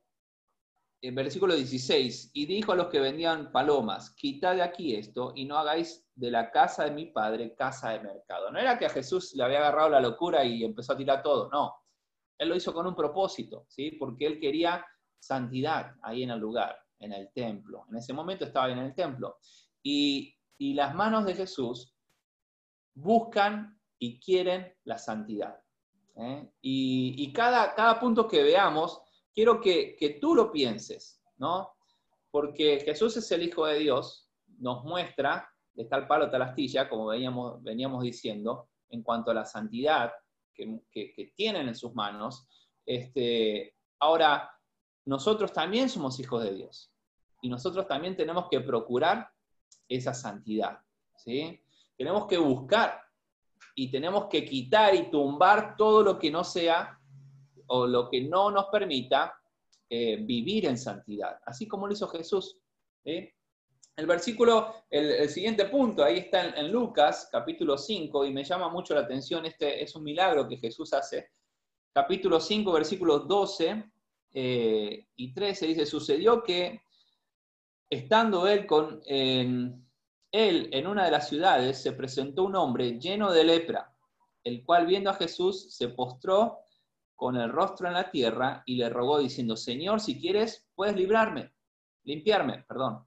el 1.00 1.14
versículo 1.14 1.54
16, 1.54 2.30
y 2.32 2.46
dijo 2.46 2.72
a 2.72 2.76
los 2.76 2.86
que 2.86 2.98
vendían 2.98 3.52
palomas, 3.52 4.10
quitad 4.14 4.54
de 4.54 4.62
aquí 4.62 4.94
esto 4.94 5.32
y 5.34 5.44
no 5.44 5.58
hagáis 5.58 6.06
de 6.14 6.30
la 6.30 6.50
casa 6.50 6.84
de 6.84 6.92
mi 6.92 7.06
padre 7.06 7.54
casa 7.54 7.90
de 7.90 8.00
mercado. 8.00 8.50
No 8.50 8.58
era 8.58 8.78
que 8.78 8.86
a 8.86 8.90
Jesús 8.90 9.34
le 9.34 9.44
había 9.44 9.58
agarrado 9.58 9.90
la 9.90 10.00
locura 10.00 10.44
y 10.44 10.64
empezó 10.64 10.94
a 10.94 10.96
tirar 10.96 11.22
todo, 11.22 11.50
no 11.50 11.83
él 12.38 12.48
lo 12.48 12.56
hizo 12.56 12.72
con 12.72 12.86
un 12.86 12.94
propósito, 12.94 13.66
¿sí? 13.68 13.92
Porque 13.92 14.26
él 14.26 14.40
quería 14.40 14.84
santidad 15.18 15.94
ahí 16.02 16.22
en 16.22 16.30
el 16.30 16.40
lugar. 16.40 16.76
en 17.00 17.12
el 17.12 17.30
templo. 17.34 17.84
En 17.90 17.96
ese 17.96 18.12
momento 18.12 18.44
estaba 18.44 18.70
en 18.70 18.78
el 18.78 18.94
templo. 18.94 19.38
Y, 19.82 20.34
y 20.56 20.72
las 20.74 20.94
manos 20.94 21.26
de 21.26 21.34
Jesús 21.34 21.94
buscan 22.94 23.78
y 23.98 24.20
quieren 24.20 24.72
la 24.84 24.96
santidad. 24.96 25.60
¿eh? 26.16 26.50
Y, 26.62 27.14
y 27.18 27.32
cada, 27.32 27.74
cada 27.74 27.98
punto 28.00 28.26
que 28.26 28.42
veamos, 28.42 29.02
quiero 29.34 29.60
que, 29.60 29.96
que 29.96 30.18
tú 30.20 30.34
lo 30.34 30.50
pienses, 30.50 31.20
¿no? 31.36 31.74
Porque 32.30 32.80
Jesús 32.80 33.16
es 33.16 33.30
el 33.32 33.42
Hijo 33.42 33.66
de 33.66 33.80
Dios, 33.80 34.30
nos 34.58 34.84
muestra, 34.84 35.48
de 35.74 35.84
tal 35.84 36.06
palo 36.06 36.30
tal 36.30 36.42
astilla, 36.42 36.88
como 36.88 37.08
veníamos 37.08 38.02
diciendo, 38.02 38.68
en 38.88 39.02
cuanto 39.02 39.30
a 39.30 39.34
la 39.34 39.44
santidad 39.44 40.12
que, 40.54 41.32
tienen 41.36 41.68
en 41.68 41.74
sus 41.74 41.94
manos. 41.94 42.48
Este, 42.86 43.76
ahora, 43.98 44.50
nosotros 45.04 45.52
también 45.52 45.88
somos 45.88 46.18
hijos 46.20 46.42
de 46.42 46.54
Dios 46.54 46.92
y 47.42 47.48
nosotros 47.48 47.86
también 47.86 48.16
tenemos 48.16 48.46
que 48.50 48.60
procurar 48.60 49.28
esa 49.88 50.14
santidad. 50.14 50.78
¿sí? 51.16 51.60
Tenemos 51.96 52.26
que 52.26 52.38
buscar 52.38 53.00
y 53.74 53.90
tenemos 53.90 54.26
que 54.26 54.44
quitar 54.44 54.94
y 54.94 55.10
tumbar 55.10 55.76
todo 55.76 56.02
lo 56.02 56.18
que 56.18 56.30
no 56.30 56.44
sea 56.44 56.98
o 57.66 57.86
lo 57.86 58.08
que 58.08 58.22
no 58.22 58.50
nos 58.50 58.66
permita 58.66 59.34
eh, 59.88 60.16
vivir 60.16 60.66
en 60.66 60.78
santidad, 60.78 61.38
así 61.44 61.68
como 61.68 61.86
lo 61.86 61.92
hizo 61.92 62.08
Jesús. 62.08 62.58
El 63.96 64.06
versículo, 64.06 64.74
el, 64.90 65.28
siguiente 65.28 65.66
punto, 65.66 66.02
ahí 66.02 66.18
está 66.18 66.48
en, 66.48 66.72
Lucas, 66.72 67.28
capítulo 67.30 67.78
5, 67.78 68.26
y 68.26 68.32
me 68.32 68.42
llama 68.42 68.68
mucho 68.68 68.92
la 68.92 69.02
atención, 69.02 69.46
este 69.46 69.84
es 69.84 69.94
un 69.94 70.02
milagro 70.02 70.48
que 70.48 70.56
Jesús 70.56 70.92
hace. 70.92 71.30
Capítulo 71.92 72.40
5, 72.40 72.72
versículos 72.72 73.28
12 73.28 73.84
eh, 74.32 75.06
y 75.14 75.32
13, 75.32 75.66
dice, 75.68 75.86
sucedió 75.86 76.42
que 76.42 76.82
estando 77.88 78.48
él 78.48 78.66
con, 78.66 79.00
en, 79.06 79.88
él 80.32 80.70
en 80.72 80.88
una 80.88 81.04
de 81.04 81.12
las 81.12 81.28
ciudades, 81.28 81.80
se 81.80 81.92
presentó 81.92 82.42
un 82.42 82.56
hombre 82.56 82.98
lleno 82.98 83.30
de 83.30 83.44
lepra, 83.44 83.96
el 84.42 84.64
cual 84.64 84.86
viendo 84.86 85.10
a 85.10 85.14
Jesús 85.14 85.72
se 85.72 85.90
postró 85.90 86.58
con 87.14 87.36
el 87.36 87.48
rostro 87.48 87.86
en 87.86 87.94
la 87.94 88.10
tierra 88.10 88.64
y 88.66 88.74
le 88.74 88.88
rogó 88.88 89.20
diciendo, 89.20 89.56
Señor, 89.56 90.00
si 90.00 90.20
quieres, 90.20 90.66
puedes 90.74 90.96
librarme, 90.96 91.52
limpiarme, 92.02 92.64
perdón. 92.66 93.06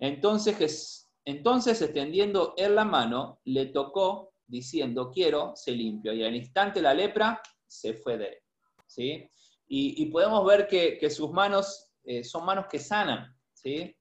Entonces, 0.00 1.10
entonces 1.24 1.80
extendiendo 1.80 2.54
él 2.56 2.74
la 2.74 2.84
mano, 2.84 3.40
le 3.44 3.66
tocó 3.66 4.32
diciendo, 4.46 5.10
quiero, 5.10 5.52
se 5.54 5.72
limpio. 5.72 6.12
Y 6.12 6.24
al 6.24 6.34
instante 6.34 6.82
la 6.82 6.94
lepra 6.94 7.40
se 7.66 7.94
fue 7.94 8.18
de 8.18 8.26
él. 8.26 8.38
¿sí? 8.86 9.30
Y, 9.68 10.06
podemos 10.06 10.44
ver 10.44 10.66
que, 10.66 11.08
sus 11.10 11.30
manos 11.30 11.92
eh, 12.02 12.24
son 12.24 12.44
manos 12.44 12.66
que 12.68 12.78
sanan. 12.78 13.36
¿sí? 13.52 13.94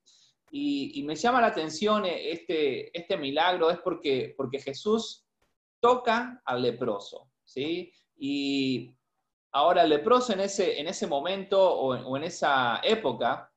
Y, 0.51 1.03
me 1.03 1.15
llama 1.15 1.41
la 1.41 1.47
atención 1.47 2.05
este, 2.05 2.97
este 2.97 3.17
milagro, 3.17 3.69
es 3.69 3.77
porque, 3.79 4.33
porque 4.35 4.59
Jesús 4.59 5.25
toca 5.79 6.41
al 6.45 6.61
leproso. 6.61 7.29
¿sí? 7.43 7.91
Y 8.17 8.95
ahora 9.51 9.83
el 9.83 9.89
leproso 9.89 10.33
en 10.33 10.39
ese, 10.39 10.79
en 10.79 10.87
ese 10.87 11.05
momento 11.05 11.61
o 11.61 11.95
en, 11.95 12.03
o 12.05 12.17
en 12.17 12.23
esa 12.23 12.79
época, 12.83 13.51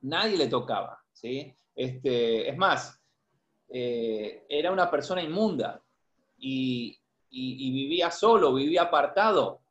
nadie 0.00 0.38
le 0.38 0.46
tocaba. 0.46 1.05
¿Sí? 1.16 1.54
Este, 1.74 2.48
es 2.48 2.56
más, 2.56 3.00
eh, 3.68 4.44
era 4.48 4.70
una 4.70 4.90
persona 4.90 5.22
inmunda 5.22 5.82
y, 6.38 6.98
y, 7.30 7.70
vivía 7.72 8.10
solo, 8.10 8.54
vivía 8.54 8.82
apartado. 8.82 9.62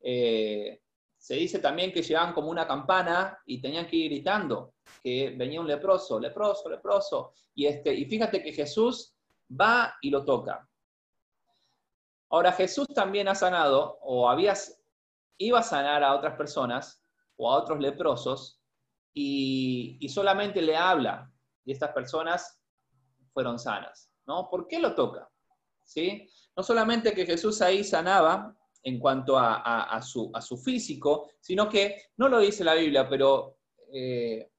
Eh, 0.00 0.80
se 1.16 1.34
dice 1.34 1.58
también 1.60 1.92
que 1.92 2.02
llegaban 2.02 2.32
como 2.32 2.50
una 2.50 2.66
campana 2.66 3.38
y 3.46 3.60
tenían 3.60 3.86
que 3.86 3.96
ir 3.96 4.10
gritando 4.10 4.74
que 5.02 5.34
venía 5.36 5.60
un 5.60 5.66
leproso, 5.68 6.18
leproso, 6.18 6.68
leproso. 6.68 7.32
Y, 7.54 7.66
este, 7.66 7.94
y 7.94 8.04
fíjate 8.06 8.42
que 8.42 8.52
Jesús 8.52 9.14
va 9.48 9.94
y 10.00 10.10
lo 10.10 10.24
toca. 10.24 10.68
Ahora 12.30 12.52
Jesús 12.52 12.86
también 12.88 13.28
ha 13.28 13.34
sanado 13.34 13.98
o 14.02 14.28
había, 14.28 14.54
iba 15.38 15.60
a 15.60 15.62
sanar 15.62 16.02
a 16.02 16.14
otras 16.14 16.36
personas 16.36 17.02
o 17.36 17.50
a 17.50 17.56
otros 17.56 17.78
leprosos 17.78 18.57
y, 19.14 20.06
solamente 20.08 20.62
le 20.62 20.76
habla 20.76 21.30
y 21.64 21.72
estas 21.72 21.92
personas 21.92 22.60
fueron 23.32 23.58
sanas. 23.58 24.10
¿no? 24.26 24.48
¿Por 24.50 24.66
qué 24.66 24.78
lo 24.78 24.94
toca? 24.94 25.28
¿Sí? 25.84 26.28
No 26.56 26.62
solamente 26.62 27.12
que 27.12 27.26
Jesús 27.26 27.60
ahí 27.62 27.84
sanaba 27.84 28.54
en 28.82 28.98
cuanto 28.98 29.36
a, 29.38 30.00
su, 30.02 30.58
físico, 30.64 31.30
sino 31.40 31.68
que 31.68 32.02
no 32.16 32.28
lo 32.28 32.38
dice 32.38 32.64
la 32.64 32.74
Biblia, 32.74 33.08
pero 33.08 33.58
eh, 33.92 34.50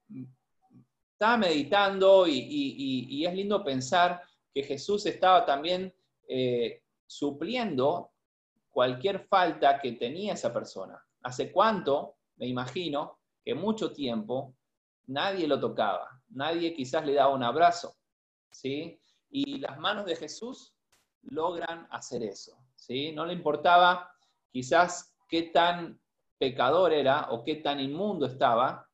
estaba 1.12 1.36
meditando 1.36 2.26
y, 2.26 3.24
es 3.26 3.34
lindo 3.34 3.62
pensar 3.64 4.22
que 4.54 4.62
Jesús 4.62 5.06
estaba 5.06 5.44
también 5.44 5.94
eh, 6.28 6.82
supliendo 7.06 8.12
cualquier 8.70 9.26
falta 9.26 9.78
que 9.80 9.92
tenía 9.92 10.34
esa 10.34 10.52
persona. 10.52 11.04
¿Hace 11.22 11.52
cuánto? 11.52 12.16
Me 12.36 12.46
imagino 12.46 13.19
que 13.44 13.54
mucho 13.54 13.92
tiempo 13.92 14.54
nadie 15.06 15.46
lo 15.46 15.58
tocaba, 15.58 16.22
nadie 16.28 16.74
quizás 16.74 17.04
le 17.04 17.14
daba 17.14 17.34
un 17.34 17.42
abrazo, 17.42 17.96
¿sí? 18.50 19.00
Y 19.30 19.58
las 19.58 19.78
manos 19.78 20.06
de 20.06 20.16
Jesús 20.16 20.74
logran 21.22 21.86
hacer 21.90 22.22
eso, 22.22 22.56
¿sí? 22.76 23.12
No 23.12 23.26
le 23.26 23.34
importaba 23.34 24.10
quizás 24.50 25.14
qué 25.28 25.42
tan 25.42 26.00
pecador 26.38 26.92
era 26.92 27.28
o 27.30 27.44
qué 27.44 27.56
tan 27.56 27.80
inmundo 27.80 28.26
estaba 28.26 28.88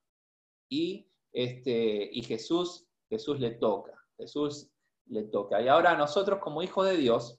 y, 0.68 1.08
este, 1.32 2.08
y 2.12 2.22
Jesús, 2.22 2.86
Jesús 3.08 3.38
le 3.38 3.52
toca, 3.52 3.92
Jesús 4.16 4.70
le 5.06 5.24
toca. 5.24 5.62
Y 5.62 5.68
ahora 5.68 5.96
nosotros 5.96 6.40
como 6.40 6.62
hijos 6.62 6.86
de 6.86 6.96
Dios, 6.96 7.38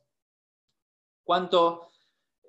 ¿cuánto 1.24 1.92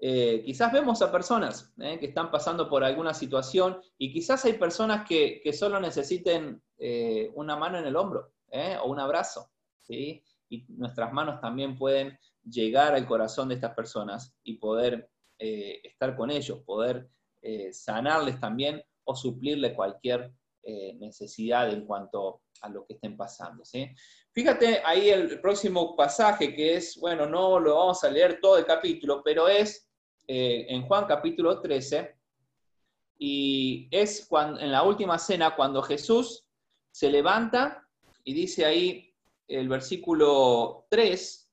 eh, 0.00 0.43
quizás 0.45 0.73
vemos 0.73 1.02
a 1.02 1.11
personas 1.11 1.73
eh, 1.81 1.99
que 1.99 2.07
están 2.07 2.31
pasando 2.31 2.69
por 2.69 2.85
alguna 2.85 3.12
situación 3.12 3.81
y 3.97 4.12
quizás 4.12 4.45
hay 4.45 4.52
personas 4.52 5.07
que, 5.09 5.43
solo 5.52 5.81
necesiten 5.81 6.62
eh, 6.78 7.33
una 7.35 7.57
mano 7.57 7.78
en 7.78 7.87
el 7.87 7.97
hombro 7.97 8.33
o 8.81 8.88
un 8.88 9.00
abrazo, 9.00 9.50
¿sí? 9.83 10.23
Y 10.49 10.64
nuestras 10.69 11.12
manos 11.12 11.40
también 11.40 11.76
pueden 11.76 12.19
llegar 12.43 12.95
al 12.95 13.07
corazón 13.07 13.49
de 13.49 13.57
estas 13.57 13.75
personas 13.75 14.35
y 14.43 14.55
poder 14.55 15.11
estar 15.38 16.17
con 16.17 16.31
ellos, 16.31 16.61
poder 16.64 17.11
sanarles 17.73 18.40
también 18.40 18.83
o 19.05 19.14
suplirle 19.14 19.75
cualquier 19.75 20.33
necesidad 20.99 21.71
en 21.71 21.85
cuanto 21.85 22.40
a 22.62 22.71
lo 22.71 22.87
que 22.87 22.95
estén 22.95 23.19
pasando, 23.19 23.67
¿sí? 23.67 23.87
Fíjate 24.33 24.81
ahí 24.83 25.11
el 25.11 25.40
próximo 25.40 25.95
pasaje 25.95 26.55
que 26.55 26.76
es, 26.76 26.97
bueno, 26.99 27.26
no 27.26 27.61
lo 27.61 27.75
vamos 27.76 28.02
a 28.02 28.11
leer 28.11 28.40
todo 28.40 28.57
el 28.57 28.64
capítulo, 28.64 29.21
pero 29.23 29.47
es 29.47 29.88
eh, 30.28 30.66
en 30.68 30.82
Juan 30.82 31.06
capítulo 31.06 31.61
13, 31.61 32.14
y 33.18 33.88
es 33.90 34.26
cuando, 34.28 34.61
en 34.61 34.70
la 34.70 34.82
última 34.82 35.18
cena 35.18 35.56
cuando 35.56 35.82
Jesús 35.82 36.47
se 36.92 37.11
levanta 37.11 37.88
y 38.25 38.35
dice 38.35 38.66
ahí 38.66 39.14
el 39.49 39.68
versículo 39.68 40.87
3, 40.90 41.50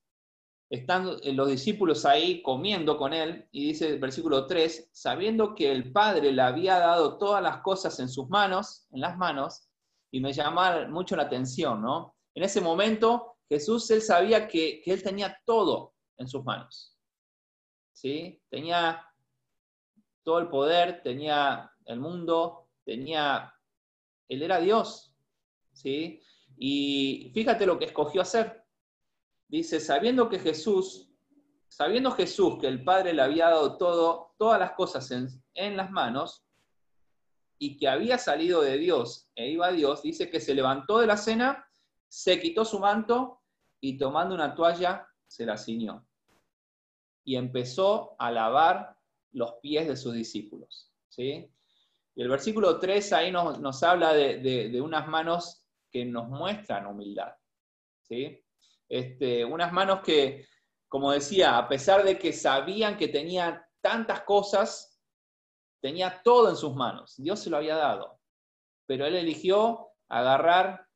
están 0.69 1.17
los 1.23 1.47
discípulos 1.47 2.05
ahí 2.05 2.41
comiendo 2.41 2.97
con 2.97 3.13
él, 3.13 3.47
y 3.51 3.67
dice 3.67 3.87
el 3.87 3.99
versículo 3.99 4.45
3, 4.45 4.89
sabiendo 4.91 5.55
que 5.55 5.71
el 5.71 5.93
Padre 5.93 6.33
le 6.33 6.41
había 6.41 6.77
dado 6.77 7.17
todas 7.17 7.41
las 7.41 7.61
cosas 7.61 7.97
en 8.01 8.09
sus 8.09 8.27
manos, 8.29 8.87
en 8.91 8.99
las 8.99 9.17
manos, 9.17 9.69
y 10.11 10.19
me 10.19 10.33
llama 10.33 10.85
mucho 10.89 11.15
la 11.15 11.23
atención, 11.23 11.81
¿no? 11.81 12.15
En 12.33 12.43
ese 12.43 12.59
momento 12.59 13.37
Jesús, 13.47 13.89
él 13.91 14.01
sabía 14.01 14.47
que, 14.47 14.81
que 14.83 14.91
él 14.91 15.01
tenía 15.01 15.39
todo 15.45 15.93
en 16.17 16.27
sus 16.27 16.43
manos. 16.43 16.94
¿Sí? 17.95 18.41
Tenía 18.49 19.01
todo 20.23 20.39
el 20.39 20.49
poder, 20.49 21.01
tenía 21.01 21.71
el 21.85 21.99
mundo, 21.99 22.67
tenía, 22.83 23.53
él 24.27 24.43
era 24.43 24.59
Dios, 24.59 25.15
¿sí? 25.71 26.21
Y 26.57 27.31
fíjate 27.33 27.65
lo 27.65 27.79
que 27.79 27.85
escogió 27.85 28.21
hacer. 28.21 28.63
Dice, 29.47 29.79
sabiendo 29.79 30.29
que 30.29 30.39
Jesús, 30.39 31.09
sabiendo 31.67 32.11
Jesús 32.11 32.57
que 32.59 32.67
el 32.67 32.83
Padre 32.83 33.13
le 33.13 33.21
había 33.21 33.49
dado 33.49 33.77
todo, 33.77 34.33
todas 34.37 34.59
las 34.59 34.71
cosas 34.71 35.09
en, 35.11 35.27
en 35.53 35.77
las 35.77 35.89
manos, 35.89 36.45
y 37.57 37.77
que 37.77 37.87
había 37.87 38.17
salido 38.17 38.61
de 38.61 38.77
Dios 38.77 39.29
e 39.35 39.49
iba 39.49 39.67
a 39.67 39.71
Dios, 39.71 40.01
dice 40.01 40.29
que 40.29 40.41
se 40.41 40.53
levantó 40.53 40.99
de 40.99 41.07
la 41.07 41.15
cena, 41.15 41.65
se 42.09 42.41
quitó 42.41 42.65
su 42.65 42.79
manto 42.79 43.41
y 43.79 43.97
tomando 43.97 44.35
una 44.35 44.53
toalla 44.53 45.07
se 45.27 45.45
la 45.45 45.57
ciñó 45.57 46.05
y 47.25 47.35
empezó 47.35 48.15
a 48.19 48.31
lavar 48.31 48.95
los 49.31 49.55
pies 49.55 49.87
de 49.87 49.97
sus 49.97 50.13
discípulos. 50.13 50.93
¿sí? 51.09 51.51
Y 52.15 52.21
el 52.21 52.29
versículo 52.29 52.79
3 52.79 53.13
ahí 53.13 53.31
nos, 53.31 53.59
nos 53.59 53.83
habla 53.83 54.13
de, 54.13 54.39
de, 54.39 54.81
unas 54.81 55.07
manos 55.07 55.65
que 55.91 56.05
nos 56.05 56.29
muestran 56.29 56.85
humildad. 56.85 57.33
¿sí? 58.03 58.41
Este, 58.87 59.43
unas 59.43 59.73
manos 59.73 60.01
que, 60.01 60.47
como 60.87 61.11
decía, 61.11 61.57
a 61.57 61.67
pesar 61.67 62.03
de 62.05 62.17
que 62.17 62.31
sabían 62.31 62.95
que 62.95 63.07
tenía 63.07 63.67
tantas 63.81 64.21
cosas, 64.21 65.01
tenía 65.81 66.21
todo 66.23 66.49
en 66.49 66.55
sus 66.55 66.75
manos. 66.75 67.15
Dios 67.17 67.39
se 67.39 67.49
lo 67.49 67.57
había 67.57 67.75
dado. 67.75 68.19
pero 68.85 69.07
él 69.07 69.15
eligió 69.15 69.89
agarrar 70.07 70.87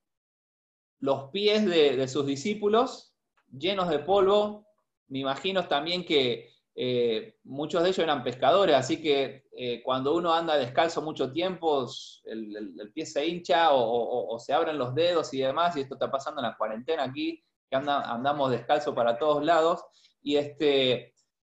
los 0.99 1.31
pies 1.31 1.65
de, 1.65 1.97
de 1.97 2.07
sus 2.07 2.25
discípulos 2.25 3.09
llenos 3.51 3.89
de 3.89 3.99
polvo. 3.99 4.68
Me 5.09 5.19
imagino 5.19 5.67
también 5.67 6.05
que 6.05 6.53
eh, 6.75 7.35
muchos 7.43 7.83
de 7.83 7.89
ellos 7.89 7.99
eran 7.99 8.23
pescadores, 8.23 8.75
así 8.75 9.01
que 9.01 9.43
eh, 9.51 9.81
cuando 9.83 10.15
uno 10.15 10.33
anda 10.33 10.55
descalzo 10.55 11.01
mucho 11.01 11.31
tiempo, 11.33 11.87
el, 12.25 12.91
pie 12.93 13.05
se 13.05 13.25
hincha 13.27 13.69
o, 13.73 14.39
se 14.39 14.53
abren 14.53 14.77
los 14.77 14.95
dedos 14.95 15.33
y 15.33 15.39
demás, 15.39 15.75
y 15.75 15.81
esto 15.81 15.95
está 15.95 16.09
pasando 16.09 16.39
en 16.41 16.47
la 16.47 16.55
cuarentena 16.57 17.03
aquí, 17.03 17.43
que 17.69 17.75
anda- 17.75 18.03
andamos 18.09 18.51
descalzo 18.51 18.95
para 18.95 19.17
todos 19.17 19.43
lados, 19.43 19.83
y 20.21 20.37
este, 20.37 21.13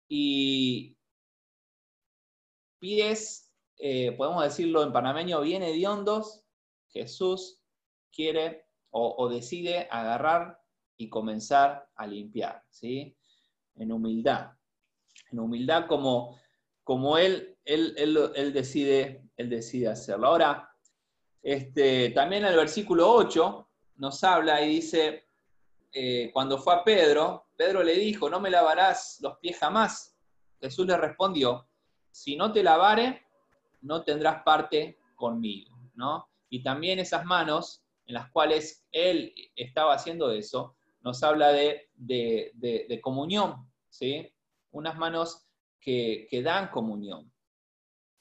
y 0.08 0.96
pies, 2.78 3.52
eh, 3.78 4.12
podemos 4.12 4.42
decirlo 4.44 4.82
en 4.82 4.92
panameño, 4.92 5.40
bien 5.40 5.62
hediondos, 5.62 6.44
Jesús 6.88 7.60
quiere 8.12 8.64
o, 8.90 9.14
o 9.18 9.28
decide 9.28 9.86
agarrar 9.90 10.60
y 10.96 11.08
comenzar 11.08 11.88
a 11.94 12.06
limpiar, 12.06 12.62
¿sí? 12.70 13.16
En 13.80 13.90
humildad 13.92 14.52
en 15.32 15.38
humildad 15.38 15.86
como, 15.86 16.38
como 16.82 17.16
él, 17.16 17.56
él, 17.64 17.94
él- 17.96 18.52
decide, 18.52 19.22
él 19.36 19.48
decide 19.48 19.88
hacerlo. 19.88 20.26
Ahora, 20.26 20.68
este, 21.42 22.10
también 22.10 22.44
el 22.44 22.56
versículo 22.56 23.12
8 23.12 23.68
nos 23.96 24.22
habla 24.24 24.62
y 24.62 24.68
dice, 24.68 25.24
eh, 25.92 26.30
cuando 26.32 26.58
fue 26.58 26.74
a 26.74 26.84
Pedro, 26.84 27.46
Pedro 27.56 27.82
le 27.82 27.94
dijo, 27.94 28.28
no 28.28 28.40
me 28.40 28.50
lavarás 28.50 29.18
los 29.20 29.38
pies 29.38 29.58
jamás. 29.58 30.16
Jesús 30.60 30.86
le 30.86 30.96
respondió, 30.96 31.68
si 32.10 32.36
no 32.36 32.52
te 32.52 32.62
lavare, 32.62 33.24
no 33.82 34.02
tendrás 34.02 34.42
parte 34.42 34.98
conmigo. 35.14 35.76
¿no? 35.94 36.28
Y 36.48 36.62
también 36.62 36.98
esas 36.98 37.24
manos 37.24 37.84
en 38.06 38.14
las 38.14 38.30
cuales 38.32 38.84
él 38.90 39.32
estaba 39.54 39.94
haciendo 39.94 40.32
eso, 40.32 40.74
nos 41.02 41.22
habla 41.22 41.52
de- 41.52 41.88
de 41.94 43.00
comunión, 43.00 43.69
¿sí? 43.90 44.32
unas 44.70 44.96
manos 44.96 45.46
que, 45.78 46.26
que 46.30 46.42
dan 46.42 46.70
comunión. 46.70 47.30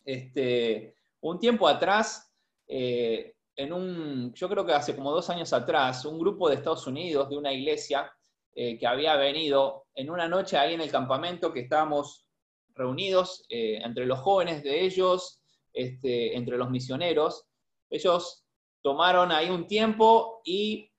Este, 0.03 0.95
un 1.21 1.39
tiempo 1.39 1.67
atrás, 1.67 2.33
eh, 2.67 3.35
en 3.55 3.73
un, 3.73 4.33
yo 4.33 4.49
creo 4.49 4.65
que 4.65 4.73
hace 4.73 4.95
como 4.95 5.11
dos 5.11 5.29
años 5.29 5.53
atrás, 5.53 6.05
un 6.05 6.19
grupo 6.19 6.49
de 6.49 6.55
Estados 6.55 6.87
Unidos, 6.87 7.29
de 7.29 7.37
una 7.37 7.53
iglesia, 7.53 8.11
eh, 8.55 8.77
que 8.77 8.87
había 8.87 9.15
venido 9.15 9.85
en 9.93 10.09
una 10.09 10.27
noche 10.27 10.57
ahí 10.57 10.73
en 10.73 10.81
el 10.81 10.91
campamento 10.91 11.53
que 11.53 11.61
estábamos 11.61 12.27
reunidos 12.73 13.45
eh, 13.49 13.79
entre 13.83 14.05
los 14.05 14.19
jóvenes 14.19 14.63
de 14.63 14.81
ellos, 14.81 15.41
este, 15.73 16.35
entre 16.35 16.57
los 16.57 16.69
misioneros, 16.69 17.45
ellos 17.89 18.45
tomaron 18.81 19.31
ahí 19.31 19.49
un 19.49 19.67
tiempo 19.67 20.41
y 20.43 20.91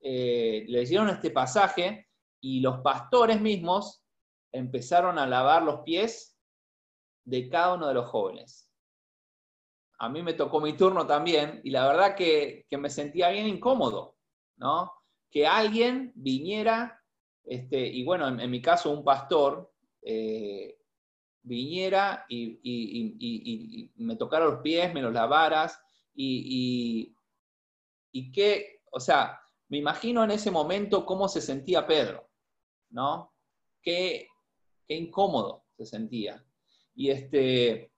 eh, 0.00 0.64
leyeron 0.68 1.08
este 1.08 1.30
pasaje 1.30 2.08
y 2.40 2.60
los 2.60 2.80
pastores 2.80 3.40
mismos 3.40 4.01
empezaron 4.52 5.18
a 5.18 5.26
lavar 5.26 5.62
los 5.62 5.80
pies 5.80 6.38
de 7.24 7.48
cada 7.48 7.74
uno 7.74 7.88
de 7.88 7.94
los 7.94 8.08
jóvenes. 8.08 8.70
A 9.98 10.08
mí 10.08 10.22
me 10.22 10.34
tocó 10.34 10.60
mi 10.60 10.74
turno 10.76 11.06
también 11.06 11.60
y 11.64 11.70
la 11.70 11.86
verdad 11.86 12.16
que, 12.16 12.66
que 12.68 12.76
me 12.76 12.90
sentía 12.90 13.30
bien 13.30 13.46
incómodo, 13.46 14.16
¿no? 14.56 14.92
Que 15.30 15.46
alguien 15.46 16.12
viniera, 16.14 17.00
este, 17.44 17.86
y 17.86 18.04
bueno, 18.04 18.28
en, 18.28 18.50
mi 18.50 18.60
caso 18.60 18.90
un 18.90 19.04
pastor, 19.04 19.72
eh, 20.02 20.76
viniera 21.42 22.24
y, 22.28 22.58
y- 22.62 23.92
me 23.96 24.16
tocara 24.16 24.44
los 24.44 24.60
pies, 24.60 24.92
me 24.92 25.02
los 25.02 25.12
lavaras, 25.12 25.80
y, 26.14 27.14
y, 28.12 28.32
que, 28.32 28.82
o 28.90 29.00
sea, 29.00 29.40
me 29.68 29.78
imagino 29.78 30.22
en 30.24 30.32
ese 30.32 30.50
momento 30.50 31.06
cómo 31.06 31.28
se 31.28 31.40
sentía 31.40 31.86
Pedro, 31.86 32.28
¿no? 32.90 33.32
Qué, 33.80 34.28
qué 34.86 34.94
incómodo 34.94 35.64
se 35.76 35.86
sentía. 35.86 36.44
Y 36.94 37.10
este, 37.10 37.92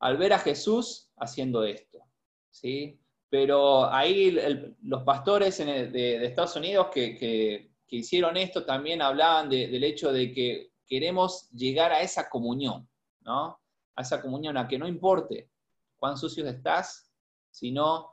al 0.00 0.16
ver 0.16 0.32
a 0.32 0.38
Jesús 0.38 1.10
haciendo 1.16 1.64
esto, 1.64 1.98
¿sí? 2.50 3.00
Pero 3.28 3.90
ahí 3.92 4.36
los 4.82 5.02
pastores 5.04 5.58
de, 5.58 6.24
Estados 6.26 6.56
Unidos 6.56 6.88
que, 6.92 7.16
que- 7.16 7.70
hicieron 7.94 8.38
esto 8.38 8.64
también 8.64 9.02
hablaban 9.02 9.50
de- 9.50 9.68
del 9.68 9.84
hecho 9.84 10.12
de 10.12 10.32
que 10.32 10.72
queremos 10.86 11.50
llegar 11.50 11.92
a 11.92 12.00
esa 12.00 12.30
comunión, 12.30 12.88
¿no? 13.20 13.60
A 13.94 14.00
esa 14.02 14.22
comunión, 14.22 14.56
a 14.56 14.66
que 14.66 14.78
no 14.78 14.88
importe 14.88 15.50
cuán 15.98 16.16
sucios 16.16 16.48
estás, 16.48 17.12
sino 17.50 18.12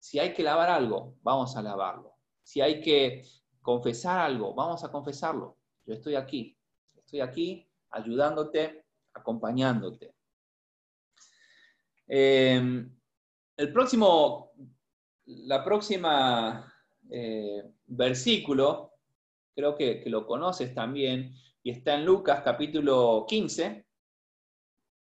si 0.00 0.18
hay 0.18 0.32
que 0.32 0.42
lavar 0.42 0.70
algo, 0.70 1.16
vamos 1.22 1.56
a 1.56 1.62
lavarlo. 1.62 2.14
Si 2.42 2.60
hay 2.60 2.80
que 2.80 3.22
confesar 3.62 4.18
algo, 4.20 4.54
vamos 4.54 4.82
a 4.84 4.90
confesarlo. 4.90 5.56
Yo 5.84 5.94
estoy 5.94 6.16
aquí, 6.16 6.55
estoy 7.06 7.20
aquí 7.20 7.66
ayudándote, 7.90 8.84
acompañándote. 9.14 10.12
Eh, 12.08 12.84
el 13.56 13.72
próximo, 13.72 14.52
la 15.26 15.64
próxima 15.64 16.72
eh, 17.08 17.62
versículo, 17.86 18.92
creo 19.54 19.76
que, 19.76 20.02
lo 20.06 20.26
conoces 20.26 20.74
también, 20.74 21.32
y 21.62 21.70
está 21.70 21.94
en 21.94 22.04
Lucas 22.04 22.42
capítulo 22.44 23.24
15, 23.28 23.86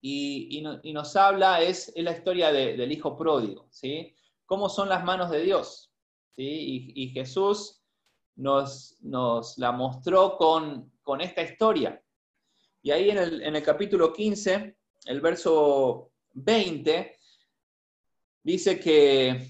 y, 0.02 0.58
y 0.58 0.62
no- 0.62 0.80
y 0.84 0.94
nos 0.94 1.16
habla, 1.16 1.62
es, 1.62 1.92
es 1.96 2.04
la 2.04 2.12
historia 2.12 2.52
de- 2.52 2.78
del 2.78 2.92
hijo 2.92 3.18
pródigo, 3.18 3.68
¿sí? 3.72 4.16
¿Cómo 4.46 4.70
son 4.70 4.88
las 4.90 5.04
manos 5.04 5.30
de 5.32 5.42
Dios? 5.42 5.92
¿sí? 6.36 6.44
Y, 6.44 7.04
y 7.04 7.10
Jesús 7.10 7.82
nos, 8.36 8.96
nos 9.02 9.58
la 9.58 9.72
mostró 9.74 10.38
con, 10.38 10.90
con 11.10 11.22
esta 11.22 11.42
historia. 11.42 12.00
Y 12.84 12.92
ahí 12.92 13.10
en 13.10 13.18
el, 13.18 13.42
en 13.42 13.56
el 13.56 13.64
capítulo 13.64 14.14
15, 14.14 14.78
el 15.06 15.22
verso 15.22 16.12
20, 16.34 17.18
dice 18.44 18.80
que, 18.80 19.44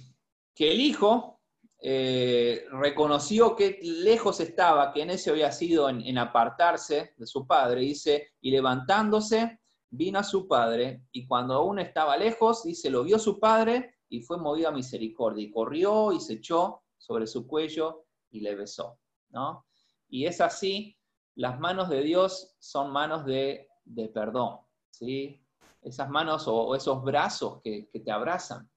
que 0.56 0.72
el 0.72 0.80
hijo 0.80 1.42
eh, 1.82 2.64
reconoció 2.72 3.58
que 3.58 3.78
lejos 3.82 4.40
estaba, 4.40 4.94
que 4.94 5.02
en 5.02 5.10
ese 5.10 5.32
había 5.32 5.52
sido 5.52 5.90
en, 5.90 6.00
en 6.00 6.18
apartarse 6.18 7.14
de 7.18 7.28
su 7.28 7.46
padre, 7.46 7.82
dice, 7.82 8.30
y 8.40 8.52
levantándose, 8.52 9.60
vino 9.90 10.20
a 10.20 10.24
su 10.24 10.48
padre, 10.48 11.04
y 11.12 11.28
cuando 11.28 11.56
aún 11.56 11.80
estaba 11.80 12.16
lejos, 12.16 12.64
dice, 12.64 12.90
lo 12.90 13.04
vio 13.04 13.20
su 13.20 13.38
padre 13.38 13.96
y 14.08 14.22
fue 14.22 14.38
movido 14.38 14.70
a 14.70 14.72
misericordia, 14.72 15.44
y 15.44 15.52
corrió 15.52 16.14
y 16.14 16.22
se 16.22 16.36
echó 16.36 16.84
sobre 16.98 17.28
su 17.28 17.46
cuello 17.46 18.06
y 18.32 18.40
le 18.40 18.56
besó, 18.56 18.98
¿no? 19.32 19.66
Y 20.08 20.26
es 20.26 20.40
así, 20.40 20.96
las 21.40 21.58
manos 21.58 21.88
de 21.88 22.02
Dios 22.02 22.54
son 22.60 22.92
manos 22.92 23.26
de, 23.26 23.70
de 23.86 24.10
perdón, 24.10 24.60
¿sí? 24.90 25.42
Esas 25.82 26.10
manos 26.10 26.44
o, 26.50 26.76
esos 26.76 27.02
brazos 27.02 27.62
que, 27.64 27.90
te 27.94 28.12
abrazan. 28.12 28.70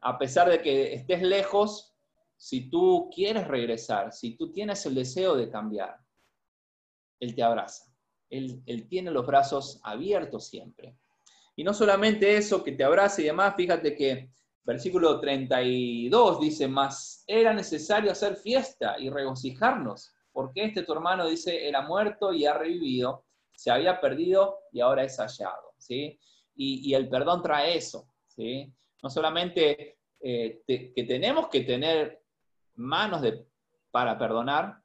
A 0.00 0.18
pesar 0.18 0.50
de 0.50 0.60
que 0.60 0.94
estés 0.94 1.22
lejos, 1.22 1.94
si 2.36 2.68
tú 2.68 3.08
quieres 3.14 3.46
regresar, 3.46 4.12
si 4.12 4.36
tú 4.36 4.50
tienes 4.50 4.84
el 4.86 4.96
deseo 4.96 5.36
de 5.36 5.48
cambiar, 5.48 5.96
Él 7.20 7.36
te 7.36 7.44
abraza. 7.44 7.84
Él, 8.30 8.60
él 8.66 8.88
tiene 8.88 9.12
los 9.12 9.24
brazos 9.24 9.80
abiertos 9.84 10.48
siempre. 10.48 10.96
Y 11.54 11.62
no 11.62 11.72
solamente 11.72 12.36
eso, 12.36 12.64
que 12.64 12.72
te 12.72 12.82
abrace 12.82 13.22
y 13.22 13.26
demás, 13.26 13.54
fíjate 13.56 13.94
que 13.94 14.32
versículo 14.64 15.20
32 15.20 16.40
dice, 16.40 16.66
más 16.66 17.22
era 17.28 17.54
necesario 17.54 18.10
hacer 18.10 18.34
fiesta 18.34 18.96
y 18.98 19.08
regocijarnos, 19.08 20.12
porque 20.34 20.64
este 20.64 20.82
tu 20.82 20.92
hermano 20.92 21.28
dice, 21.28 21.66
era 21.66 21.80
muerto 21.82 22.32
y 22.32 22.44
ha 22.44 22.54
revivido, 22.54 23.24
se 23.52 23.70
había 23.70 24.00
perdido 24.00 24.58
y 24.72 24.80
ahora 24.80 25.04
es 25.04 25.16
hallado. 25.16 25.74
¿sí? 25.78 26.18
Y, 26.56 26.92
el 26.92 27.08
perdón 27.08 27.40
trae 27.40 27.76
eso. 27.76 28.08
¿sí? 28.26 28.74
No 29.00 29.08
solamente 29.08 29.98
eh, 30.20 30.60
que 30.66 31.04
tenemos 31.04 31.48
que 31.48 31.60
tener 31.60 32.20
manos 32.74 33.22
de, 33.22 33.46
para 33.92 34.18
perdonar, 34.18 34.82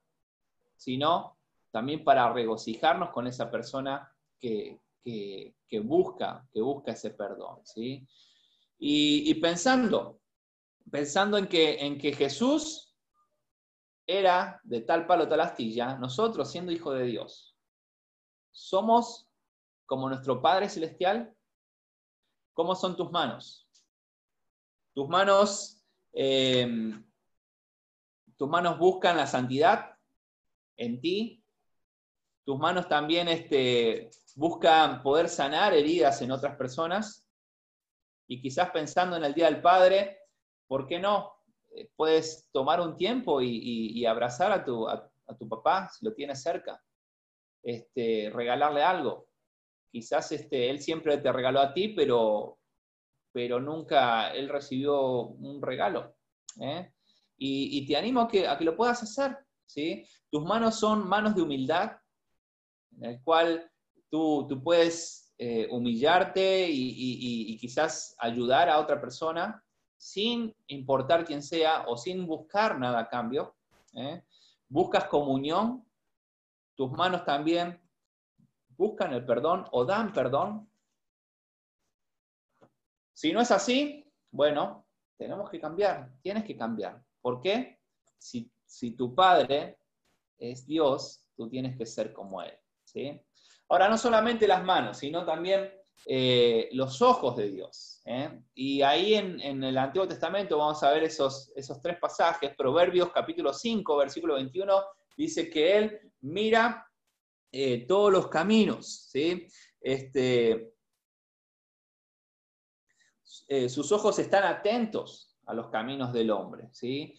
sino 0.75 1.35
también 1.71 2.03
para 2.03 2.31
regocijarnos 2.31 3.09
con 3.09 3.25
esa 3.25 3.49
persona 3.49 4.07
que 4.39 4.79
busca, 5.83 6.47
que 6.53 6.61
busca 6.61 6.91
ese 6.91 7.09
perdón. 7.09 7.61
¿sí? 7.63 8.07
Y, 8.77 9.31
y 9.31 9.33
pensando, 9.33 10.19
pensando 10.91 11.39
en 11.39 11.47
que, 11.47 11.83
en 11.83 11.97
que 11.97 12.13
Jesús 12.13 12.88
era 14.09 14.59
de 14.63 14.81
tal 14.81 15.05
palo, 15.05 15.27
tal 15.27 15.41
astilla, 15.41 15.95
nosotros 15.95 16.49
siendo 16.51 16.71
hijos 16.71 16.97
de 16.97 17.03
Dios, 17.03 17.55
somos 18.51 19.29
como 19.85 20.09
nuestro 20.09 20.41
Padre 20.41 20.67
Celestial. 20.67 21.31
¿Cómo 22.53 22.73
son 22.73 22.97
tus 22.97 23.11
manos? 23.11 23.69
Tus 24.95 25.07
manos, 25.07 25.83
eh, 26.11 26.67
tus 28.35 28.49
manos 28.49 28.79
buscan 28.79 29.15
la 29.15 29.27
santidad 29.27 29.95
en 30.75 30.99
ti. 30.99 31.43
Tus 32.43 32.57
manos 32.57 32.87
también 32.87 33.27
este, 33.27 34.09
buscan 34.35 35.03
poder 35.03 35.29
sanar 35.29 35.75
heridas 35.75 36.19
en 36.23 36.31
otras 36.31 36.55
personas. 36.55 37.25
y 38.27 38.41
quizás 38.41 38.69
pensando 38.69 39.17
en 39.17 39.23
el 39.23 39.33
Día 39.33 39.45
del 39.45 39.61
Padre, 39.61 40.19
¿por 40.67 40.85
qué 40.85 40.99
no? 40.99 41.38
Eh, 41.71 41.89
puedes 41.95 42.49
tomar 42.51 42.81
un 42.81 42.95
tiempo 42.95 43.41
y, 43.41 44.05
abrazar 44.05 44.51
a 44.51 44.63
tu, 44.63 45.49
papá 45.49 45.89
si 45.89 46.05
lo 46.05 46.13
tienes 46.13 46.41
cerca, 46.41 46.81
este, 47.63 48.31
regalarle 48.33 48.83
algo. 48.83 49.29
Quizás 49.91 50.31
este, 50.31 50.69
él 50.69 50.79
siempre 50.79 51.17
te 51.17 51.31
regaló 51.31 51.59
a 51.59 51.73
ti, 51.73 51.89
pero, 51.89 52.57
nunca 53.61 54.33
él 54.33 54.49
recibió 54.49 55.21
un 55.21 55.61
regalo. 55.61 56.15
¿eh? 56.61 56.91
Y, 57.37 57.85
te 57.87 57.95
animo 57.95 58.21
a 58.21 58.27
que, 58.27 58.47
a 58.47 58.59
lo 58.59 58.75
puedas 58.75 59.03
hacer. 59.03 59.37
¿sí? 59.65 60.05
Tus 60.29 60.43
manos 60.43 60.79
son 60.79 61.07
manos 61.07 61.35
de 61.35 61.41
humildad, 61.41 61.97
en 62.97 63.05
el 63.05 63.23
cual 63.23 63.71
tú, 64.09 64.47
puedes 64.63 65.33
eh, 65.37 65.67
humillarte 65.69 66.67
y 66.69 67.57
quizás 67.57 68.15
ayudar 68.19 68.69
a 68.69 68.79
otra 68.79 68.99
persona 68.99 69.63
sin 69.99 70.55
importar 70.67 71.25
quién 71.25 71.43
sea 71.43 71.83
o 71.87 71.97
sin 71.97 72.25
buscar 72.25 72.79
nada 72.79 72.99
a 72.99 73.09
cambio. 73.09 73.53
¿eh? 73.93 74.23
Buscas 74.69 75.05
comunión, 75.05 75.85
tus 76.73 76.89
manos 76.91 77.25
también 77.25 77.79
buscan 78.77 79.13
el 79.13 79.25
perdón 79.25 79.65
o 79.71 79.83
dan 79.83 80.13
perdón. 80.13 80.69
Si 83.13 83.33
no 83.33 83.41
es 83.41 83.51
así, 83.51 84.09
bueno, 84.31 84.87
tenemos 85.17 85.49
que 85.49 85.59
cambiar, 85.59 86.09
tienes 86.21 86.45
que 86.45 86.55
cambiar. 86.55 87.03
¿Por 87.21 87.41
qué? 87.41 87.81
Si, 88.17 88.49
si 88.65 88.91
tu 88.91 89.13
padre 89.13 89.79
es 90.37 90.65
Dios, 90.65 91.25
tú 91.35 91.49
tienes 91.49 91.77
que 91.77 91.85
ser 91.85 92.13
como 92.13 92.41
Él. 92.41 92.57
¿sí? 92.85 93.21
Ahora, 93.67 93.89
no 93.89 93.97
solamente 93.97 94.47
las 94.47 94.63
manos, 94.63 94.97
sino 94.97 95.25
también 95.25 95.69
eh, 96.05 96.69
los 96.73 97.01
ojos 97.01 97.35
de 97.35 97.49
Dios. 97.49 98.01
¿eh? 98.05 98.41
Y 98.53 98.81
ahí 98.81 99.15
en, 99.15 99.63
el 99.63 99.77
Antiguo 99.77 100.07
Testamento 100.07 100.57
vamos 100.57 100.81
a 100.83 100.91
ver 100.91 101.03
esos, 101.03 101.51
esos 101.55 101.81
tres 101.81 101.97
pasajes. 101.99 102.55
Proverbios 102.55 103.11
capítulo 103.11 103.53
5, 103.53 103.97
versículo 103.97 104.35
21, 104.35 104.83
dice 105.17 105.49
que 105.49 105.77
Él 105.77 105.99
mira 106.21 106.87
eh, 107.51 107.85
todos 107.87 108.11
los 108.11 108.27
caminos. 108.27 109.07
¿sí? 109.09 109.47
Este, 109.81 110.73
sus 113.67 113.91
ojos 113.91 114.19
están 114.19 114.43
atentos 114.43 115.37
a 115.45 115.53
los 115.53 115.69
caminos 115.69 116.13
del 116.13 116.31
hombre. 116.31 116.69
¿sí? 116.71 117.15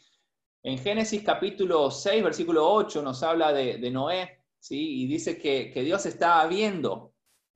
En 0.63 0.79
Génesis 0.79 1.23
capítulo 1.23 1.91
6, 1.91 2.23
versículo 2.23 2.71
8 2.71 3.03
nos 3.03 3.23
habla 3.23 3.51
de, 3.53 3.79
de 3.79 3.91
Noé, 3.91 4.45
¿sí? 4.59 5.03
y 5.03 5.07
dice 5.07 5.39
que, 5.39 5.71
que 5.71 5.83
Dios 5.83 6.05
estaba 6.05 6.47
viendo, 6.47 7.10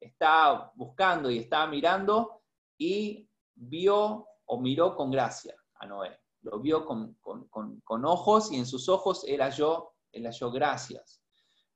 está 0.06 0.70
buscando 0.74 1.30
y 1.30 1.38
estaba 1.38 1.66
mirando 1.66 2.42
y 2.78 3.28
vio 3.54 4.26
o 4.46 4.60
miró 4.60 4.94
con 4.96 5.10
gracia 5.10 5.54
a 5.80 5.86
Noé. 5.86 6.18
Lo 6.42 6.60
vio 6.60 6.84
con, 6.84 7.14
con- 7.14 7.48
con- 7.48 7.80
con 7.80 8.04
ojos 8.04 8.52
y 8.52 8.56
en 8.56 8.66
sus 8.66 8.88
ojos 8.88 9.24
él 9.26 9.40
halló, 9.40 9.94
él 10.12 10.24
halló 10.26 10.50
gracias. 10.50 11.22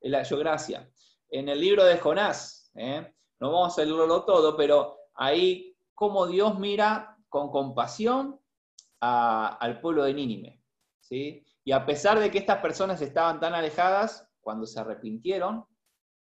Él 0.00 0.14
halló 0.14 0.38
gracia. 0.38 0.90
En 1.30 1.48
el 1.48 1.60
libro 1.60 1.84
de 1.84 1.98
Jonás, 1.98 2.70
¿eh? 2.74 3.14
no 3.40 3.52
vamos 3.52 3.78
a 3.78 3.84
leerlo 3.84 4.24
todo, 4.24 4.56
pero 4.56 4.96
ahí 5.14 5.76
cómo 5.94 6.26
Dios 6.26 6.58
mira 6.58 7.16
con 7.28 7.50
compasión 7.50 8.40
al 9.00 9.80
pueblo 9.80 10.04
de 10.04 10.14
Nínive. 10.14 10.62
¿sí? 11.00 11.44
Y 11.64 11.72
a 11.72 11.84
pesar 11.86 12.18
de 12.18 12.30
que 12.30 12.38
estas 12.38 12.58
personas 12.58 13.00
estaban 13.00 13.40
tan 13.40 13.54
alejadas, 13.54 14.28
cuando 14.40 14.66
se 14.66 14.80
arrepintieron, 14.80 15.66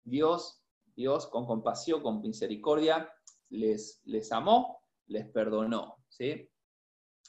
Dios, 0.03 0.63
Dios 0.95 1.27
con 1.27 1.45
compasión, 1.45 2.01
con 2.01 2.21
misericordia, 2.21 3.11
les, 3.49 4.01
les 4.05 4.31
amó, 4.31 4.81
les 5.07 5.27
perdonó. 5.29 5.97
¿sí? 6.07 6.49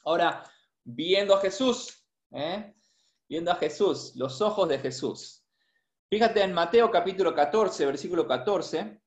Ahora, 0.05 0.45
viendo 0.85 1.35
a 1.35 1.41
Jesús, 1.41 2.07
¿eh? 2.31 2.75
viendo 3.29 3.51
a 3.51 3.57
Jesús, 3.57 4.15
los 4.17 4.41
ojos 4.41 4.69
de 4.69 4.79
Jesús. 4.79 5.45
Fíjate 6.09 6.43
en 6.43 6.53
Mateo 6.53 6.91
capítulo 6.91 7.35
14, 7.35 7.85
versículo 7.87 8.29
14, 8.29 9.03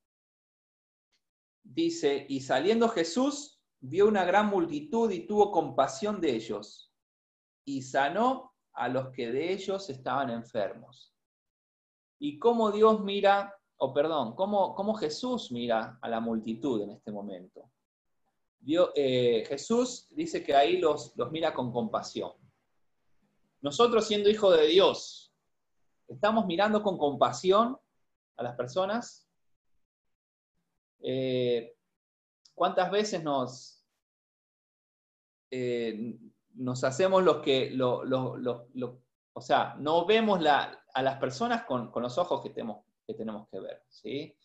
dice, 1.63 2.25
y 2.27 2.41
saliendo 2.41 2.89
Jesús, 2.89 3.61
vio 3.79 4.07
una 4.07 4.25
gran 4.25 4.47
multitud 4.47 5.09
y 5.11 5.25
tuvo 5.25 5.51
compasión 5.51 6.19
de 6.19 6.35
ellos, 6.35 6.93
y 7.63 7.81
sanó 7.83 8.53
a 8.73 8.89
los 8.89 9.11
que 9.11 9.31
de 9.31 9.53
ellos 9.53 9.89
estaban 9.89 10.29
enfermos. 10.29 11.15
Y 12.19 12.37
cómo 12.37 12.71
Dios 12.71 13.01
mira, 13.01 13.55
o 13.81 13.93
perdón, 13.93 14.35
cómo, 14.35 14.75
cómo 14.75 14.93
Jesús 14.93 15.51
mira 15.51 15.97
a 16.01 16.09
la 16.09 16.19
multitud 16.19 16.81
en 16.81 16.91
este 16.91 17.11
momento. 17.11 17.69
Dios- 18.59 18.91
eh, 18.93 19.45
Jesús 19.47 20.07
dice 20.11 20.43
que 20.43 20.53
ahí 20.53 20.77
los, 20.79 21.13
mira 21.31 21.53
con 21.53 21.71
compasión. 21.71 22.33
Nosotros 23.61 24.05
siendo 24.05 24.29
hijos 24.29 24.57
de 24.57 24.67
Dios, 24.67 25.33
¿estamos 26.09 26.45
mirando 26.45 26.83
con 26.83 26.97
compasión 26.97 27.79
a 28.35 28.43
las 28.43 28.55
personas? 28.55 29.29
Eh, 31.01 31.73
¿Cuántas 32.53 32.91
veces 32.91 33.23
nos, 33.23 33.85
eh, 35.51 36.17
nos 36.55 36.83
hacemos 36.83 37.23
los 37.23 37.37
que, 37.37 37.71
lo- 37.71 38.03
lo- 38.03 38.35
lo- 38.73 39.01
o 39.31 39.41
sea, 39.41 39.75
no 39.79 40.05
vemos 40.05 40.41
la- 40.41 40.83
a 40.93 41.01
las 41.01 41.17
personas 41.17 41.63
con, 41.63 41.91
con 41.91 42.03
los 42.03 42.17
ojos 42.17 42.41
que 42.41 42.49
tenemos 42.49 42.83
que, 43.09 43.15
tenemos 43.15 43.47
que 43.49 43.59
ver? 43.59 43.81
¿sí? 43.89 44.35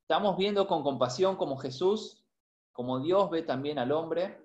Estamos 0.00 0.36
viendo 0.36 0.66
con 0.66 0.82
compasión 0.82 1.36
como 1.36 1.56
Jesús, 1.56 2.24
como 2.72 2.98
Dios 3.00 3.30
ve 3.30 3.42
también 3.42 3.78
al 3.78 3.92
hombre. 3.92 4.44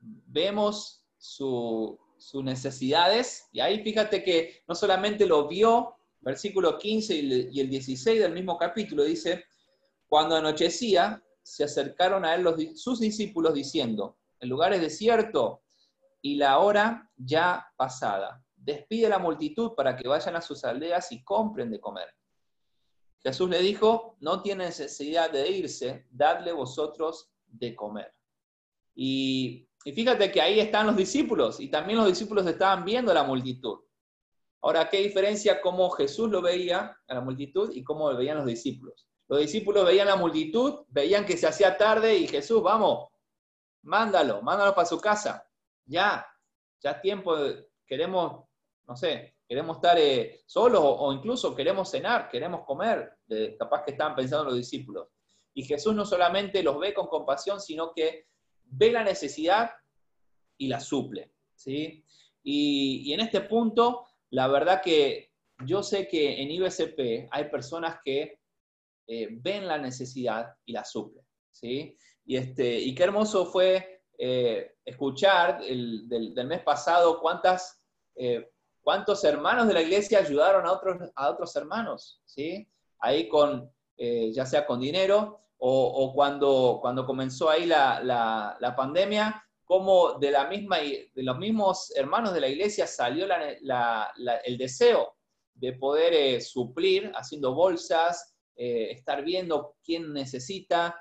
Vemos 0.00 1.04
su- 1.16 1.98
sus 2.18 2.42
necesidades, 2.42 3.48
y 3.52 3.60
ahí 3.60 3.82
fíjate 3.82 4.24
que 4.24 4.62
no 4.66 4.74
solamente 4.74 5.26
lo 5.26 5.46
vio, 5.46 5.96
versículo 6.20 6.78
15 6.78 7.14
y 7.14 7.18
el- 7.20 7.48
y 7.56 7.60
el 7.60 7.70
16 7.70 8.20
del 8.20 8.32
mismo 8.32 8.58
capítulo 8.58 9.04
dice, 9.04 9.44
cuando 10.08 10.34
anochecía, 10.36 11.22
se 11.42 11.62
acercaron 11.64 12.24
a 12.24 12.34
él 12.34 12.76
sus 12.76 12.98
discípulos 12.98 13.54
diciendo, 13.54 14.18
el 14.40 14.48
lugar 14.48 14.72
es 14.72 14.80
desierto 14.80 15.62
y 16.22 16.34
la 16.36 16.58
hora 16.58 17.08
ya 17.16 17.66
pasada. 17.76 18.42
Despide 18.66 19.06
a 19.06 19.10
la 19.10 19.20
multitud 19.20 19.74
para 19.76 19.96
que 19.96 20.08
vayan 20.08 20.34
a 20.34 20.40
sus 20.40 20.64
aldeas 20.64 21.12
y 21.12 21.22
compren 21.22 21.70
de 21.70 21.78
comer. 21.78 22.08
Jesús 23.22 23.48
le 23.48 23.60
dijo, 23.60 24.16
no 24.18 24.42
tiene 24.42 24.64
necesidad 24.64 25.30
de 25.30 25.48
irse, 25.48 26.04
dadle 26.10 26.50
vosotros 26.50 27.30
de 27.46 27.76
comer. 27.76 28.12
Y, 28.92 29.68
fíjate 29.84 30.32
que 30.32 30.40
ahí 30.40 30.58
están 30.58 30.88
los 30.88 30.96
discípulos 30.96 31.60
y 31.60 31.68
también 31.68 32.00
los 32.00 32.08
discípulos 32.08 32.44
estaban 32.44 32.84
viendo 32.84 33.12
a 33.12 33.14
la 33.14 33.22
multitud. 33.22 33.78
Ahora, 34.62 34.88
¿qué 34.88 34.98
diferencia 34.98 35.60
cómo 35.60 35.88
Jesús 35.90 36.28
lo 36.28 36.42
veía 36.42 36.98
a 37.06 37.14
la 37.14 37.20
multitud 37.20 37.70
y 37.72 37.84
cómo 37.84 38.10
lo 38.10 38.18
veían 38.18 38.38
los 38.38 38.46
discípulos? 38.46 39.06
Los 39.28 39.38
discípulos 39.38 39.86
veían 39.86 40.08
la 40.08 40.16
multitud, 40.16 40.80
veían 40.88 41.24
que 41.24 41.36
se 41.36 41.46
hacía 41.46 41.76
tarde 41.76 42.16
y 42.16 42.26
Jesús, 42.26 42.60
vamos, 42.64 43.10
mándalo, 43.82 44.42
mándalo 44.42 44.74
para 44.74 44.88
su 44.88 45.00
casa. 45.00 45.48
Ya, 45.84 46.26
ya 46.80 46.90
es 46.90 47.00
tiempo, 47.00 47.36
queremos, 47.86 48.45
no 48.86 48.96
sé, 48.96 49.36
queremos 49.48 49.76
estar 49.76 49.98
eh, 49.98 50.42
solos 50.46 50.80
o, 50.82 51.12
incluso 51.12 51.54
queremos 51.54 51.90
cenar, 51.90 52.28
queremos 52.28 52.64
comer. 52.64 53.18
capaz 53.58 53.84
que 53.84 53.92
estaban 53.92 54.14
pensando 54.14 54.44
los 54.46 54.56
discípulos. 54.56 55.08
Y 55.54 55.64
Jesús 55.64 55.94
no 55.94 56.04
solamente 56.04 56.62
los 56.62 56.78
ve 56.78 56.92
con 56.94 57.06
compasión, 57.06 57.60
sino 57.60 57.92
que 57.92 58.26
ve 58.64 58.92
la 58.92 59.02
necesidad 59.02 59.70
y 60.58 60.68
la 60.68 60.80
suple. 60.80 61.32
¿sí? 61.54 62.04
Y, 62.42 63.02
y 63.06 63.12
en 63.12 63.20
este 63.20 63.40
punto, 63.40 64.06
la 64.30 64.48
verdad 64.48 64.82
que 64.82 65.32
yo 65.64 65.82
sé 65.82 66.06
que 66.08 66.42
en 66.42 66.50
IBCP 66.50 67.28
hay 67.30 67.44
personas 67.50 67.98
que 68.04 68.40
eh, 69.06 69.28
ven 69.30 69.66
la 69.66 69.78
necesidad 69.78 70.54
y 70.64 70.72
la 70.72 70.84
suplen. 70.84 71.24
¿sí? 71.50 71.96
Y, 72.24 72.36
este, 72.36 72.78
y 72.78 72.94
qué 72.94 73.04
hermoso 73.04 73.46
fue 73.46 74.02
eh, 74.18 74.74
escuchar 74.84 75.62
el, 75.62 76.08
del, 76.08 76.46
mes 76.46 76.62
pasado 76.62 77.20
cuántas, 77.20 77.82
cuántos 78.86 79.24
hermanos 79.24 79.66
de 79.66 79.74
la 79.74 79.82
iglesia 79.82 80.20
ayudaron 80.20 80.64
a 80.64 80.70
otros, 80.70 81.10
a 81.16 81.30
otros 81.30 81.56
hermanos. 81.56 82.20
¿sí? 82.24 82.68
Ahí 83.00 83.26
con, 83.26 83.68
eh, 83.96 84.30
ya 84.32 84.46
sea 84.46 84.64
con 84.64 84.78
dinero 84.78 85.40
o, 85.58 86.12
cuando, 86.14 86.78
cuando 86.80 87.04
comenzó 87.04 87.50
ahí 87.50 87.66
la, 87.66 88.00
la, 88.60 88.76
pandemia, 88.76 89.44
como 89.64 90.20
de, 90.20 90.30
la 90.30 90.46
misma, 90.46 90.76
de 90.78 91.10
los 91.16 91.36
mismos 91.36 91.92
hermanos 91.96 92.32
de 92.32 92.40
la 92.40 92.48
iglesia 92.48 92.86
salió 92.86 93.26
el 93.26 94.56
deseo 94.56 95.16
de 95.54 95.72
poder 95.72 96.14
eh, 96.14 96.40
suplir 96.40 97.10
haciendo 97.16 97.54
bolsas, 97.54 98.36
eh, 98.54 98.92
estar 98.92 99.24
viendo 99.24 99.74
quién 99.82 100.12
necesita, 100.12 100.94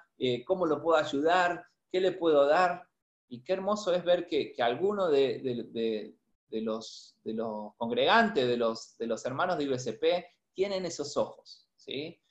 cómo 0.48 0.66
lo 0.66 0.82
puedo 0.82 0.98
ayudar, 0.98 1.64
qué 1.92 2.00
le 2.00 2.14
puedo 2.14 2.48
dar. 2.48 2.88
Y 3.28 3.44
qué 3.44 3.54
hermoso 3.54 3.94
es 3.94 4.04
ver 4.04 4.28
que, 4.28 4.54
que 4.54 4.64
alguno 4.64 5.08
de- 5.08 6.16
de 6.50 6.62
los, 6.62 7.18
de 7.24 7.34
los 7.34 7.76
congregantes, 7.78 8.48
de 8.48 8.58
los, 8.58 8.98
de 8.98 9.08
los 9.08 9.26
hermanos 9.26 9.58
de 9.58 9.66
IBCP, 9.66 10.26
tienen 10.54 10.86
esos 10.86 11.18
ojos. 11.18 11.68
¿sí? 11.76 12.22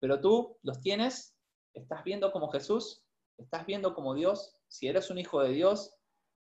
Pero 0.00 0.20
tú 0.20 0.58
los 0.62 0.80
tienes, 0.80 1.36
estás 1.74 2.04
viendo 2.04 2.30
como 2.32 2.50
Jesús, 2.50 3.02
¿Estás 3.38 3.66
viendo 3.66 3.94
como 3.94 4.14
Dios? 4.14 4.54
Si 4.68 4.86
eres 4.86 5.10
un 5.10 5.18
hijo 5.18 5.42
de 5.42 5.50
Dios, 5.52 5.94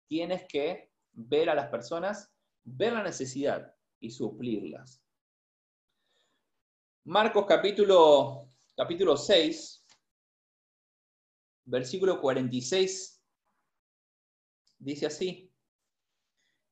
tienes 0.08 0.46
que 0.48 0.90
ver 1.12 1.50
a 1.50 1.54
las 1.54 1.68
personas, 1.68 2.32
ver 2.64 2.92
la 2.94 3.02
necesidad 3.02 3.74
y 4.00 4.10
suplirlas. 4.10 5.02
Marcos 7.04 7.44
capítulo, 7.46 8.50
capítulo 8.76 9.16
6, 9.16 9.84
versículo 11.64 12.20
46, 12.20 13.22
dice 14.78 15.06
así. 15.06 15.52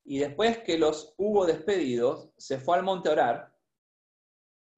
Y 0.04 0.18
después 0.18 0.58
que 0.58 0.78
los 0.78 1.14
hubo 1.16 1.46
despedidos, 1.46 2.30
se 2.36 2.58
fue 2.58 2.76
al 2.76 2.82
monte 2.82 3.08
a 3.08 3.12
orar. 3.12 3.54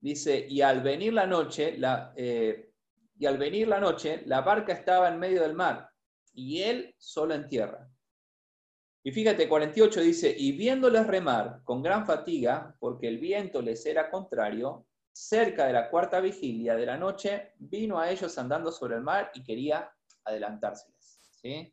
Dice, 0.01 0.47
y 0.49 0.61
al 0.61 0.83
venir 0.83 1.12
la 1.12 1.27
noche, 1.27 1.77
la, 1.79 2.12
eh, 2.17 2.71
y 3.19 3.27
al 3.27 3.39
venir 3.39 3.67
la 3.67 3.81
noche, 3.81 4.23
la 4.27 4.43
barca 4.43 4.73
estaba 4.73 5.09
en 5.09 5.19
medio 5.19 5.43
del 5.43 5.55
mar, 5.55 5.91
y 6.33 6.62
él 6.62 6.95
solo 6.99 7.35
en 7.35 7.49
tierra. 7.49 7.91
Y 9.03 9.12
fíjate, 9.12 9.49
48 9.49 10.01
dice, 10.01 10.35
y 10.37 10.53
viéndoles 10.53 11.07
remar 11.07 11.62
con 11.65 11.83
gran 11.83 12.07
fatiga, 12.07 12.77
porque 12.79 13.09
el 13.09 13.19
viento 13.19 13.62
les 13.62 13.87
era 13.87 14.11
contrario, 14.11 14.87
cerca 15.12 15.67
de 15.67 15.73
la 15.73 15.89
cuarta 15.89 16.21
vigilia 16.21 16.77
de 16.77 16.87
la 16.87 16.99
noche, 16.99 17.53
vino 17.59 17.99
a 17.99 18.11
ellos 18.11 18.37
andando 18.37 18.71
sobre 18.71 18.97
el 18.97 19.03
mar 19.03 19.31
y 19.35 19.43
quería 19.43 19.91
adelantárseles. 20.25 21.21
¿sí? 21.41 21.73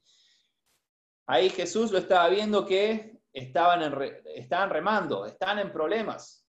Ahí 1.25 1.49
Jesús 1.49 1.91
lo 1.91 1.97
estaba 1.97 2.29
viendo 2.29 2.65
que 2.65 3.19
estaban, 3.33 3.81
en 3.81 4.21
estaban 4.35 4.69
remando, 4.69 5.25
están 5.25 5.59
en 5.59 5.71
problemas. 5.71 6.47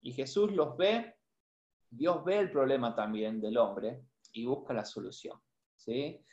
Y 0.00 0.12
Jesús 0.12 0.52
los 0.52 0.76
ve, 0.76 1.16
Dios 1.90 2.24
ve 2.24 2.38
el 2.38 2.50
problema 2.50 2.94
también 2.94 3.40
del 3.40 3.58
hombre 3.58 4.04
y 4.32 4.46
busca 4.46 4.72
la 4.72 4.84
solución. 4.84 5.40
¿sí? 5.76 6.24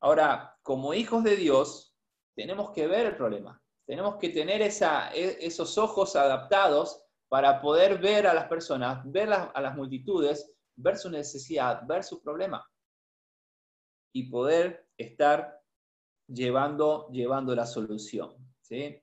Ahora, 0.00 0.56
como 0.62 0.94
hijos 0.94 1.24
de 1.24 1.36
Dios, 1.36 1.96
tenemos 2.34 2.70
que 2.72 2.86
ver 2.86 3.06
el 3.06 3.16
problema. 3.16 3.60
Tenemos 3.86 4.16
que 4.16 4.28
tener 4.28 4.62
esa, 4.62 5.12
e, 5.14 5.44
esos 5.44 5.78
ojos 5.78 6.16
adaptados 6.16 7.04
para 7.28 7.60
poder 7.60 7.98
ver 7.98 8.26
a 8.26 8.34
las 8.34 8.46
personas, 8.48 9.00
ver 9.10 9.32
a 9.32 9.60
las 9.60 9.74
multitudes, 9.74 10.54
ver 10.76 10.98
su 10.98 11.08
necesidad, 11.10 11.86
ver 11.86 12.04
su 12.04 12.22
problema 12.22 12.66
y 14.14 14.24
poder 14.24 14.88
estar 14.96 15.60
llevando, 16.26 17.08
llevando 17.10 17.54
la 17.54 17.64
solución. 17.64 18.36
¿sí? 18.60 19.02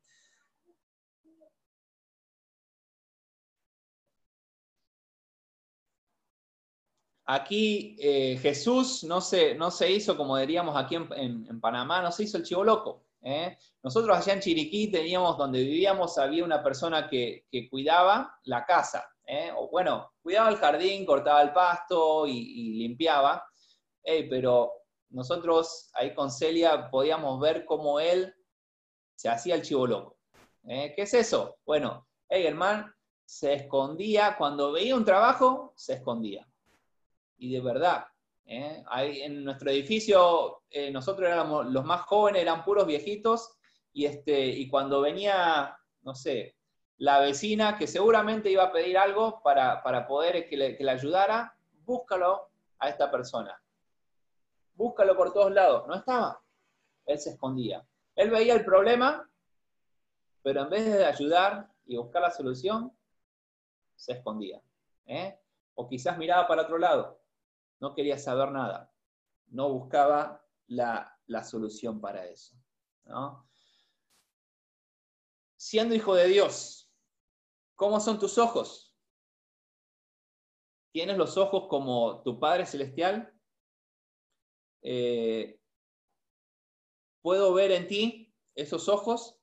Aquí 7.32 7.96
eh, 8.00 8.40
Jesús 8.42 9.04
no 9.04 9.22
se, 9.22 9.54
no 9.54 9.70
se 9.70 9.92
hizo, 9.92 10.18
como 10.18 10.36
diríamos 10.36 10.76
aquí 10.76 10.96
en, 10.96 11.62
Panamá, 11.62 12.02
no 12.02 12.12
se 12.12 12.24
hizo 12.24 12.38
el 12.38 12.44
chivo 12.44 12.64
loco. 12.64 13.06
¿eh? 13.22 13.56
Nosotros 13.84 14.18
allá 14.18 14.34
en 14.34 14.40
Chiriquí 14.40 14.90
teníamos, 14.90 15.38
donde 15.38 15.60
vivíamos, 15.60 16.18
había 16.18 16.44
una 16.44 16.64
persona 16.64 17.08
que, 17.08 17.46
cuidaba 17.70 18.36
la 18.46 18.66
casa. 18.66 19.08
¿eh? 19.28 19.52
O, 19.56 19.70
bueno, 19.70 20.12
cuidaba 20.24 20.50
el 20.50 20.56
jardín, 20.56 21.06
cortaba 21.06 21.44
el 21.44 21.54
pasto 21.54 22.26
y, 22.26 22.80
limpiaba. 22.80 23.46
pero 24.04 24.72
nosotros 25.10 25.92
ahí 25.94 26.16
con 26.16 26.32
Celia 26.32 26.90
podíamos 26.90 27.40
ver 27.40 27.64
cómo 27.64 28.00
él 28.00 28.34
se 29.14 29.30
hacía 29.30 29.54
el 29.54 29.62
chivo 29.62 29.86
loco. 29.86 30.18
¿Qué 30.64 30.96
es 30.98 31.14
eso? 31.14 31.60
Bueno, 31.64 32.08
el 32.28 32.56
man 32.56 32.92
se 33.24 33.54
escondía, 33.54 34.36
cuando 34.36 34.72
veía 34.72 34.96
un 34.96 35.06
trabajo, 35.06 35.74
se 35.76 35.94
escondía 35.94 36.49
y 37.40 37.52
de 37.52 37.62
verdad. 37.62 38.06
¿eh? 38.46 38.84
en 39.24 39.44
nuestro 39.44 39.70
edificio, 39.72 40.64
eh, 40.70 40.92
nosotros 40.92 41.28
éramos 41.28 41.68
los 41.68 41.86
más 41.86 42.02
jóvenes, 42.02 42.42
eran 42.42 42.64
puros 42.64 42.86
viejitos, 42.86 43.56
y, 43.94 44.06
este, 44.06 44.46
y 44.48 44.70
cuando 44.70 45.02
venía, 45.02 45.78
no 46.02 46.14
sé, 46.14 46.56
la 46.98 47.20
vecina 47.20 47.78
que 47.78 47.88
seguramente 47.88 48.52
iba 48.52 48.64
a 48.64 48.72
pedir 48.72 48.98
algo 48.98 49.42
para, 49.42 49.82
poder 50.08 50.48
que 50.48 50.58
le, 50.58 50.78
que 50.78 50.84
le 50.84 50.92
ayudara, 50.92 51.56
búscalo 51.86 52.50
a 52.78 52.90
esta 52.90 53.10
persona. 53.10 53.60
Búscalo 54.74 55.16
por 55.16 55.34
todos 55.34 55.52
lados. 55.52 55.88
No 55.88 55.96
estaba. 55.96 56.42
Él 57.06 57.20
se 57.20 57.32
escondía. 57.32 57.86
Él 58.16 58.30
veía 58.30 58.54
el 58.54 58.66
problema, 58.66 59.30
pero 60.44 60.62
en 60.62 60.70
vez 60.70 60.86
de 60.86 61.06
ayudar 61.06 61.70
y 61.86 61.98
buscar 61.98 62.22
la 62.22 62.32
solución, 62.32 62.96
se 63.96 64.14
escondía. 64.14 64.62
¿eh? 65.06 65.40
O 65.76 65.88
quizás 65.88 66.18
miraba 66.18 66.48
para 66.48 66.64
otro 66.64 66.78
lado 66.78 67.20
no 67.80 67.96
quería 67.96 68.18
saber 68.18 68.52
nada, 68.52 68.94
no 69.48 69.70
buscaba 69.70 70.46
la, 70.68 71.16
solución 71.44 72.02
para 72.02 72.26
eso. 72.26 72.56
Siendo 75.58 75.96
hijo 75.96 76.16
de 76.16 76.28
Dios, 76.28 76.92
¿cómo 77.76 78.00
son 78.00 78.20
tus 78.20 78.38
ojos? 78.38 78.96
¿Tienes 80.92 81.18
los 81.18 81.38
ojos 81.38 81.68
como 81.70 82.22
tu 82.24 82.40
Padre 82.40 82.66
Celestial? 82.66 83.34
Eh, 84.82 85.60
¿Puedo 87.22 87.54
ver 87.54 87.72
en 87.72 87.88
ti 87.88 88.34
esos 88.56 88.90
ojos? 88.90 89.40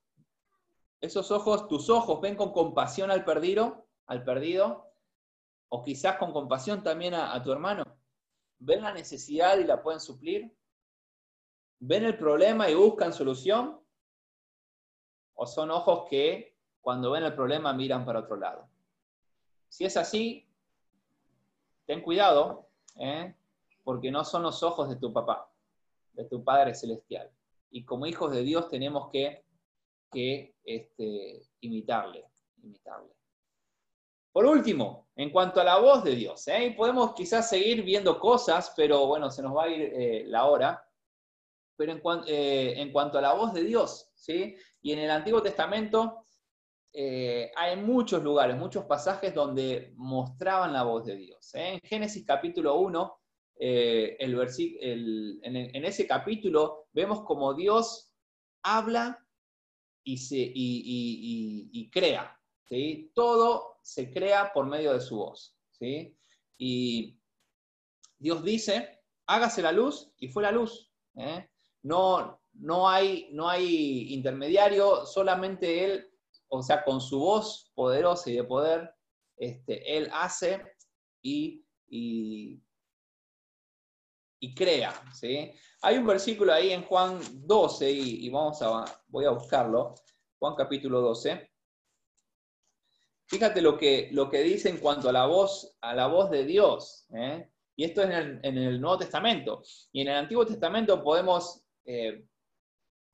Esos 1.00 1.30
ojos, 1.30 1.68
tus 1.68 1.88
ojos 1.88 2.20
ven 2.20 2.36
con 2.36 2.52
compasión 2.52 3.10
al 3.10 3.24
perdido, 3.24 3.86
al 4.06 4.24
perdido, 4.24 4.90
o 5.68 5.82
quizás 5.82 6.16
con 6.16 6.32
compasión 6.32 6.82
también 6.82 7.14
a 7.14 7.40
tu 7.42 7.52
hermano 7.52 7.86
ven 8.58 8.82
la 8.82 8.92
necesidad 8.92 9.58
y 9.58 9.64
la 9.64 9.82
pueden 9.82 10.00
suplir, 10.00 10.52
ven 11.78 12.04
el 12.04 12.18
problema 12.18 12.68
y 12.70 12.74
buscan 12.74 13.12
solución, 13.12 13.80
o 15.34 15.46
son 15.46 15.70
ojos 15.70 16.08
que 16.08 16.56
cuando 16.80 17.10
ven 17.10 17.24
el 17.24 17.34
problema 17.34 17.72
miran 17.72 18.04
para 18.06 18.20
otro 18.20 18.36
lado. 18.36 18.68
Si 19.68 19.84
es 19.84 19.96
así, 19.96 20.48
ten 21.84 22.00
cuidado, 22.00 22.68
¿eh? 22.96 23.34
porque 23.84 24.10
no 24.10 24.24
son 24.24 24.42
los 24.42 24.62
ojos 24.62 24.88
de 24.88 24.96
tu 24.96 25.12
papá, 25.12 25.52
de 26.12 26.24
tu 26.24 26.42
Padre 26.42 26.74
Celestial. 26.74 27.30
Y 27.70 27.84
como 27.84 28.06
hijos 28.06 28.32
de 28.32 28.42
Dios 28.42 28.68
tenemos 28.68 29.10
que, 29.10 29.44
que 30.10 30.54
este, 30.64 31.42
imitarle, 31.60 32.24
imitarle. 32.62 33.15
Por 34.36 34.44
último, 34.44 35.08
en 35.16 35.30
cuanto 35.30 35.62
a 35.62 35.64
la 35.64 35.78
voz 35.78 36.04
de 36.04 36.14
Dios, 36.14 36.46
¿eh? 36.48 36.74
podemos 36.76 37.14
quizás 37.14 37.48
seguir 37.48 37.82
viendo 37.82 38.20
cosas, 38.20 38.70
pero 38.76 39.06
bueno, 39.06 39.30
se 39.30 39.40
nos 39.40 39.56
va 39.56 39.64
a 39.64 39.68
ir 39.70 39.80
eh, 39.80 40.24
la 40.26 40.44
hora. 40.44 40.86
Pero 41.74 41.98
eh, 42.26 42.74
en, 42.76 42.92
cuanto 42.92 43.16
a 43.16 43.22
la 43.22 43.32
voz 43.32 43.54
de 43.54 43.64
Dios, 43.64 44.10
¿sí? 44.14 44.54
Y 44.82 44.92
en 44.92 44.98
el 44.98 45.10
Antiguo 45.10 45.42
Testamento 45.42 46.26
hay 46.92 47.76
muchos 47.78 48.22
lugares, 48.22 48.58
muchos 48.58 48.84
pasajes 48.84 49.32
donde 49.34 49.94
mostraban 49.96 50.74
la 50.74 50.82
voz 50.82 51.06
de 51.06 51.16
Dios. 51.16 51.54
En 51.54 51.80
Génesis 51.80 52.22
capítulo 52.26 52.74
1, 52.74 53.20
el 53.56 54.38
en, 54.92 55.84
ese 55.86 56.06
capítulo 56.06 56.88
vemos 56.92 57.22
como 57.22 57.54
Dios 57.54 58.12
habla 58.62 59.18
y 60.04 61.90
crea. 61.90 62.36
¿Sí? 62.68 63.10
Todo 63.14 63.78
se 63.82 64.12
crea 64.12 64.52
por 64.52 64.66
medio 64.66 64.92
de 64.92 65.00
su 65.00 65.16
voz. 65.16 65.56
¿sí? 65.70 66.16
Y 66.58 67.18
Dios 68.18 68.42
dice, 68.42 69.00
hágase 69.26 69.62
la 69.62 69.72
luz 69.72 70.12
y 70.18 70.28
fue 70.28 70.42
la 70.42 70.52
luz. 70.52 70.92
¿eh? 71.16 71.48
No, 71.82 72.40
no, 72.54 72.88
hay, 72.88 73.28
no 73.32 73.48
hay 73.48 74.12
intermediario, 74.12 75.06
solamente 75.06 75.84
Él, 75.84 76.10
o 76.48 76.62
sea, 76.62 76.84
con 76.84 77.00
su 77.00 77.18
voz 77.20 77.70
poderosa 77.74 78.30
y 78.30 78.36
de 78.36 78.44
poder, 78.44 78.94
este, 79.36 79.96
Él 79.96 80.08
hace 80.12 80.62
y, 81.22 81.64
y, 81.88 82.62
crea. 84.54 84.94
¿sí? 85.12 85.52
Hay 85.82 85.98
un 85.98 86.06
versículo 86.06 86.52
ahí 86.52 86.70
en 86.70 86.84
Juan 86.84 87.18
12, 87.46 87.90
y, 87.90 88.26
y, 88.26 88.30
vamos 88.30 88.62
a, 88.62 88.84
voy 89.08 89.24
a 89.24 89.30
buscarlo, 89.30 89.94
Juan 90.38 90.54
capítulo 90.54 91.00
12. 91.00 91.50
Fíjate 93.28 93.60
lo 93.60 93.76
que, 93.76 94.08
lo 94.12 94.30
que 94.30 94.42
dice 94.42 94.68
en 94.68 94.78
cuanto 94.78 95.08
a 95.08 95.12
la 95.12 95.26
voz, 95.26 95.76
a 95.80 95.94
la 95.94 96.06
voz 96.06 96.30
de 96.30 96.44
Dios. 96.44 97.06
¿eh? 97.12 97.50
Y 97.74 97.84
esto 97.84 98.02
es 98.02 98.10
en 98.10 98.56
el, 98.56 98.80
Nuevo 98.80 98.98
Testamento. 98.98 99.62
Y 99.92 100.02
en 100.02 100.08
el 100.08 100.16
Antiguo 100.16 100.46
Testamento 100.46 101.02
podemos 101.02 101.64
eh, 101.84 102.24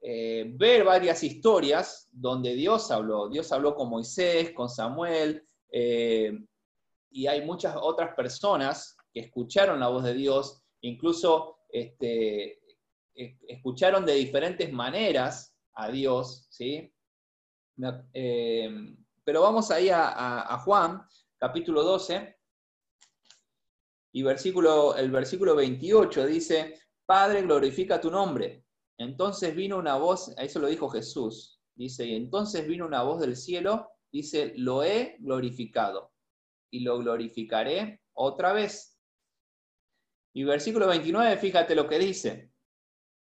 eh, 0.03 0.45
ver 0.55 0.85
varias 0.85 1.23
historias 1.23 2.09
donde 2.13 2.55
Dios 2.55 2.91
habló. 2.91 3.31
Dios 3.31 3.51
habló 3.53 3.75
con 3.75 3.89
Moisés, 3.89 4.53
con 4.53 4.69
Samuel, 4.69 5.43
y 5.75 7.27
hay 7.27 7.47
muchas 7.47 7.75
otras 7.81 8.15
personas 8.15 8.95
que 9.15 9.21
escucharon 9.21 9.81
la 9.81 9.89
voz 9.89 10.05
de 10.05 10.13
Dios, 10.13 10.63
incluso 10.83 11.61
este, 11.71 12.61
escucharon 13.15 14.05
de 14.05 14.15
diferentes 14.15 14.71
maneras 14.71 15.57
a 15.73 15.91
Dios, 15.91 16.47
¿sí? 16.51 16.93
Pero 19.25 19.43
vamos 19.43 19.71
ahí 19.71 19.89
a, 19.93 20.59
Juan, 20.65 21.03
capítulo 21.39 21.83
12, 21.85 22.37
y 24.15 24.23
versículo, 24.23 24.97
el 24.97 25.11
versículo 25.11 25.55
28 25.55 26.27
dice, 26.27 26.81
Padre, 27.07 27.43
glorifica 27.43 28.01
tu 28.01 28.11
nombre. 28.11 28.65
Entonces 28.99 29.55
vino 29.55 29.79
una 29.79 29.97
voz, 29.97 30.35
eso 30.37 30.59
lo 30.59 30.67
dijo 30.67 30.89
Jesús, 30.89 31.61
dice, 31.75 32.05
y 32.07 32.15
entonces 32.15 32.67
vino 32.67 32.85
una 32.85 33.03
voz 33.03 33.21
del 33.21 33.37
cielo, 33.37 33.91
dice, 34.11 34.53
lo 34.57 34.83
he 34.83 35.17
glorificado 35.21 36.13
y 36.71 36.81
lo 36.81 36.99
glorificaré 36.99 38.03
otra 38.13 38.53
vez. 38.53 38.99
Y 40.35 40.45
versículo 40.45 40.89
29, 40.89 41.37
fíjate 41.37 41.75
lo 41.75 41.87
que 41.87 41.99
dice. 41.99 42.53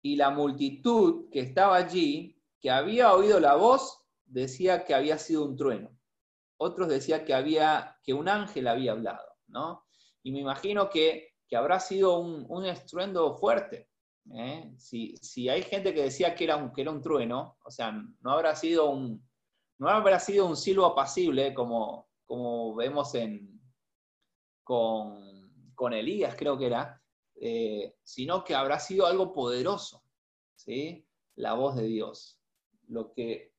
Y 0.03 0.17
la 0.17 0.31
multitud 0.31 1.29
que 1.31 1.41
estaba 1.41 1.77
allí, 1.77 2.41
que 2.61 2.71
había 2.71 3.13
oído 3.15 3.41
la 3.41 3.55
voz, 3.55 4.05
decía 4.29 4.85
que 4.85 4.95
había 4.95 5.19
sido 5.19 5.45
un 5.45 5.57
trueno. 5.57 5.91
Otros 6.59 6.89
decían 6.89 7.25
que, 7.25 7.35
había, 7.35 7.99
que 8.03 8.15
un 8.15 8.29
ángel 8.29 8.69
había 8.69 8.93
hablado, 8.93 9.27
¿no? 9.47 9.85
Y 10.23 10.33
me 10.33 10.41
imagino 10.41 10.91
que, 10.91 11.35
que 11.47 11.57
habrá 11.57 11.81
sido 11.81 12.19
un, 12.19 12.47
un 12.49 12.67
estruendo 12.67 13.35
fuerte. 13.35 13.89
¿eh? 14.35 14.73
Si, 14.77 15.17
si, 15.19 15.49
hay 15.49 15.63
gente 15.63 15.95
que 15.95 16.03
decía 16.03 16.35
que 16.35 16.45
era, 16.45 16.57
un, 16.57 16.73
que 16.73 16.83
era 16.83 16.91
un 16.91 17.01
trueno, 17.01 17.59
o 17.65 17.71
sea, 17.71 17.93
no 17.93 18.31
habrá 18.31 18.55
sido 18.57 18.91
un, 18.91 19.27
no 19.79 19.89
habrá 19.89 20.19
sido 20.19 20.47
un 20.47 20.57
silbo 20.57 20.87
apacible 20.87 21.55
como, 21.55 22.09
como 22.25 22.75
vemos 22.75 23.15
en, 23.15 23.61
con, 24.65 25.73
con 25.75 25.93
Elías, 25.93 26.35
creo 26.37 26.59
que 26.59 26.67
era, 26.67 27.01
eh, 27.37 27.95
sino 28.03 28.45
que 28.45 28.55
habrá 28.55 28.81
sido 28.81 29.07
algo 29.07 29.33
poderoso, 29.33 30.03
¿sí? 30.57 31.07
La 31.37 31.55
voz 31.55 31.77
de 31.77 31.85
Dios, 31.85 32.41
lo 32.89 33.13
que, 33.13 33.55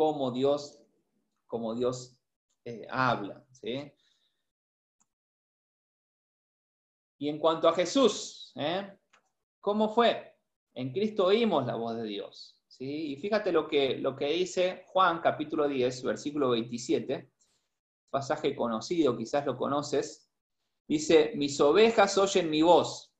como 0.00 0.30
Dios, 0.30 0.80
como 1.46 1.74
Dios 1.74 2.16
eh, 2.64 2.86
habla, 2.88 3.44
¿sí? 3.50 3.92
Y 7.18 7.28
en 7.28 7.38
cuanto 7.38 7.68
a 7.68 7.74
Jesús, 7.74 8.50
¿eh? 8.56 8.98
¿cómo 9.60 9.90
fue? 9.90 10.38
En 10.72 10.90
Cristo 10.90 11.26
oímos 11.26 11.66
la 11.66 11.74
voz 11.74 11.96
de 11.96 12.04
Dios, 12.04 12.58
¿sí? 12.66 13.12
Y 13.12 13.16
fíjate 13.16 13.52
lo 13.52 13.68
que, 13.68 13.98
lo 13.98 14.16
que 14.16 14.28
dice 14.28 14.84
Juan 14.86 15.20
capítulo 15.20 15.68
10, 15.68 16.02
versículo 16.02 16.48
27, 16.48 17.30
pasaje 18.08 18.56
conocido, 18.56 19.18
quizás 19.18 19.44
lo 19.44 19.58
conoces, 19.58 20.30
Dice, 20.88 21.32
mis 21.36 21.60
ovejas 21.60 22.16
oyen 22.16 22.48
mi 22.48 22.62
voz 22.62 23.14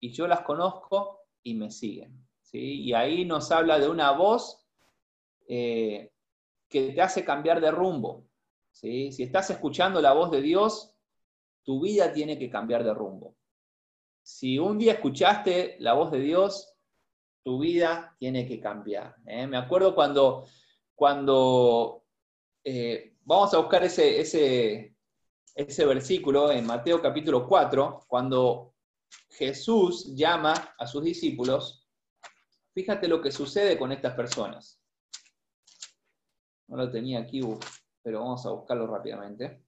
y 0.00 0.12
yo 0.12 0.26
las 0.26 0.40
conozco 0.40 1.26
y 1.42 1.54
me 1.54 1.70
siguen. 1.70 2.26
¿sí? 2.40 2.84
Y 2.84 2.94
ahí 2.94 3.26
nos 3.26 3.52
habla 3.52 3.78
de 3.78 3.88
una 3.88 4.12
voz 4.12 4.59
eh, 5.52 6.12
que 6.68 6.92
te 6.92 7.02
hace 7.02 7.24
cambiar 7.24 7.60
de 7.60 7.72
rumbo. 7.72 8.28
¿sí? 8.70 9.10
Si 9.10 9.24
estás 9.24 9.50
escuchando 9.50 10.00
la 10.00 10.12
voz 10.12 10.30
de 10.30 10.40
Dios, 10.40 10.94
tu 11.64 11.80
vida 11.80 12.12
tiene 12.12 12.38
que 12.38 12.48
cambiar 12.48 12.84
de 12.84 12.94
rumbo. 12.94 13.34
Si 14.22 14.60
un 14.60 14.78
día 14.78 14.92
escuchaste 14.92 15.74
la 15.80 15.94
voz 15.94 16.12
de 16.12 16.20
Dios, 16.20 16.72
tu 17.42 17.58
vida 17.58 18.14
tiene 18.20 18.46
que 18.46 18.60
cambiar. 18.60 19.16
¿eh? 19.26 19.48
Me 19.48 19.56
acuerdo 19.56 19.92
cuando, 19.92 20.46
cuando 20.94 22.04
eh, 22.62 23.16
vamos 23.22 23.52
a 23.52 23.58
buscar 23.58 23.82
ese, 23.82 24.20
ese, 24.20 24.94
ese 25.56 25.84
versículo 25.84 26.52
en 26.52 26.64
Mateo 26.64 27.02
capítulo 27.02 27.48
4, 27.48 28.04
cuando 28.06 28.74
Jesús 29.30 30.14
llama 30.14 30.76
a 30.78 30.86
sus 30.86 31.02
discípulos, 31.02 31.88
fíjate 32.72 33.08
lo 33.08 33.20
que 33.20 33.32
sucede 33.32 33.76
con 33.76 33.90
estas 33.90 34.14
personas. 34.14 34.79
No 36.70 36.76
lo 36.76 36.88
tenía 36.88 37.18
aquí, 37.18 37.40
pero 38.00 38.20
vamos 38.20 38.46
a 38.46 38.50
buscarlo 38.50 38.86
rápidamente. 38.86 39.64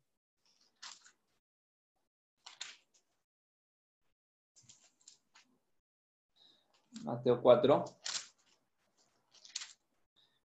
Mateo 7.03 7.43
4, 7.43 7.85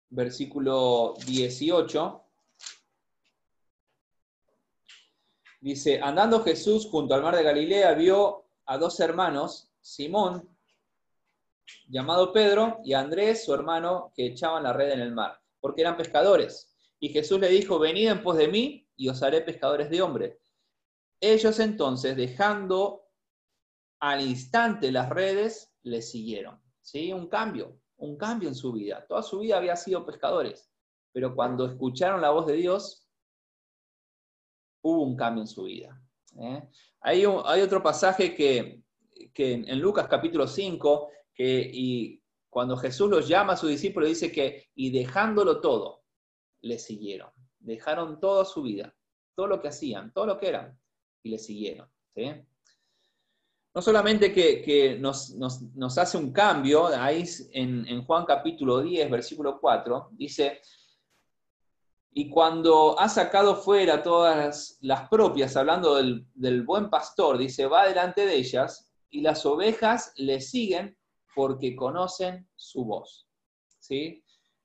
versículo 0.09 1.13
18. 1.27 2.25
Dice, 5.61 6.01
andando 6.01 6.43
Jesús 6.43 6.89
junto 6.91 7.15
al 7.15 7.23
mar 7.23 7.37
de 7.37 7.43
Galilea, 7.43 7.93
vio 7.93 8.47
a 8.65 8.79
dos 8.79 8.99
hermanos, 9.01 9.71
Simón, 9.79 10.57
llamado 11.87 12.33
Pedro, 12.33 12.81
y 12.83 12.95
Andrés, 12.95 13.45
su 13.45 13.53
hermano, 13.53 14.11
que 14.15 14.29
echaban 14.29 14.63
la 14.63 14.73
red 14.73 14.93
en 14.93 15.01
el 15.01 15.13
mar, 15.13 15.39
porque 15.61 15.83
eran 15.83 15.97
pescadores. 15.97 16.75
Y 16.99 17.11
Jesús 17.11 17.41
le 17.41 17.49
dijo, 17.49 17.79
venid 17.79 18.09
en 18.09 18.23
pos 18.23 18.37
de 18.37 18.49
mí, 18.49 18.89
y 18.97 19.09
os 19.09 19.23
haré 19.23 19.43
pescadores 19.43 19.91
de 19.91 20.03
hombres. 20.03 20.39
Ellos 21.21 21.61
entonces, 21.61 22.17
dejando 22.17 23.07
al 24.01 24.23
instante 24.23 24.91
las 24.91 25.09
redes, 25.11 25.75
le 25.83 26.03
siguieron. 26.03 26.61
¿Sí? 26.81 27.13
Un 27.13 27.29
cambio, 27.29 27.81
un 27.97 28.17
cambio 28.17 28.49
en 28.49 28.55
su 28.55 28.73
vida. 28.73 29.05
Toda 29.07 29.23
su 29.23 29.41
vida 29.41 29.57
había 29.57 29.77
sido 29.77 30.07
pescadores, 30.07 30.71
pero 31.13 31.35
cuando 31.35 31.67
escucharon 31.67 32.21
la 32.21 32.31
voz 32.31 32.47
de 32.47 32.55
Dios, 32.55 33.09
hubo 34.83 35.03
un 35.03 35.17
cambio 35.17 35.43
en 35.43 35.49
su 35.49 35.65
vida. 35.65 36.01
¿eh? 36.39 36.63
Hay, 37.01 37.25
hay, 37.45 37.61
otro 37.61 37.83
pasaje 37.83 38.35
que, 38.35 38.83
que, 39.35 39.55
en 39.55 39.81
Lucas 39.81 40.07
capítulo 40.09 40.47
5, 40.47 41.11
que 41.35 41.71
y 41.73 42.23
cuando 42.57 42.79
Jesús 42.79 43.11
los 43.11 43.29
llama 43.29 43.53
a 43.53 43.57
sus 43.59 43.69
discípulos, 43.69 44.09
dice 44.09 44.33
que, 44.33 44.71
y 44.75 44.91
dejándolo 44.91 45.61
todo, 45.61 46.05
le 46.63 46.79
siguieron. 46.79 47.29
Dejaron 47.59 48.19
toda 48.19 48.47
su 48.47 48.63
vida, 48.63 48.97
todo 49.35 49.47
lo 49.47 49.61
que 49.61 49.69
hacían, 49.69 50.11
todo 50.15 50.25
lo 50.25 50.39
que 50.39 50.49
eran, 50.49 50.81
y 51.23 51.29
le 51.29 51.39
siguieron. 51.39 51.87
No 53.75 53.83
solamente 53.83 54.33
que, 54.33 54.63
que 54.63 54.99
nos, 54.99 55.35
nos, 55.35 55.61
nos, 55.75 55.99
hace 55.99 56.17
un 56.17 56.33
cambio, 56.33 56.87
ahí 56.87 57.25
en, 57.53 57.87
en 57.89 58.03
Juan 58.07 58.25
capítulo 58.25 58.81
10, 58.81 59.11
versículo 59.11 59.61
4, 59.61 60.13
dice, 60.13 60.63
y 62.15 62.31
cuando 62.31 62.99
ha 62.99 63.11
sacado 63.11 63.57
fuera 63.57 64.03
todas 64.03 64.79
las 64.81 65.11
propias, 65.11 65.59
hablando 65.59 65.97
del, 65.97 66.63
buen 66.63 66.89
pastor, 66.89 67.37
dice, 67.37 67.67
va 67.67 67.87
delante 67.87 68.25
de 68.25 68.35
ellas 68.35 68.91
y 69.11 69.21
las 69.21 69.45
ovejas 69.45 70.15
le 70.17 70.41
siguen 70.41 70.97
porque 71.37 71.77
conocen 71.77 72.49
su 72.57 72.85
voz. 72.85 73.29
¿Sí? 73.79 74.25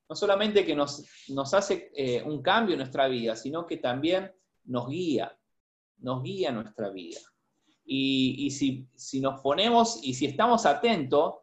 No 0.09 0.15
solamente 0.15 0.65
que 0.65 0.75
nos, 0.75 1.05
nos 1.27 1.53
hace 1.53 1.91
eh, 1.95 2.23
un 2.23 2.41
cambio 2.41 2.73
en 2.73 2.79
nuestra 2.79 3.07
vida, 3.07 3.35
sino 3.35 3.67
que 3.67 3.77
también 3.77 4.33
nos 4.63 4.87
guía, 4.87 5.37
nos 5.97 6.23
guía 6.23 6.51
nuestra 6.51 6.89
vida. 6.89 7.19
Y, 7.85 8.49
si, 8.51 8.87
si, 8.95 9.19
nos 9.19 9.41
ponemos 9.41 9.99
y 10.01 10.13
si 10.13 10.25
estamos 10.25 10.65
atentos, 10.65 11.35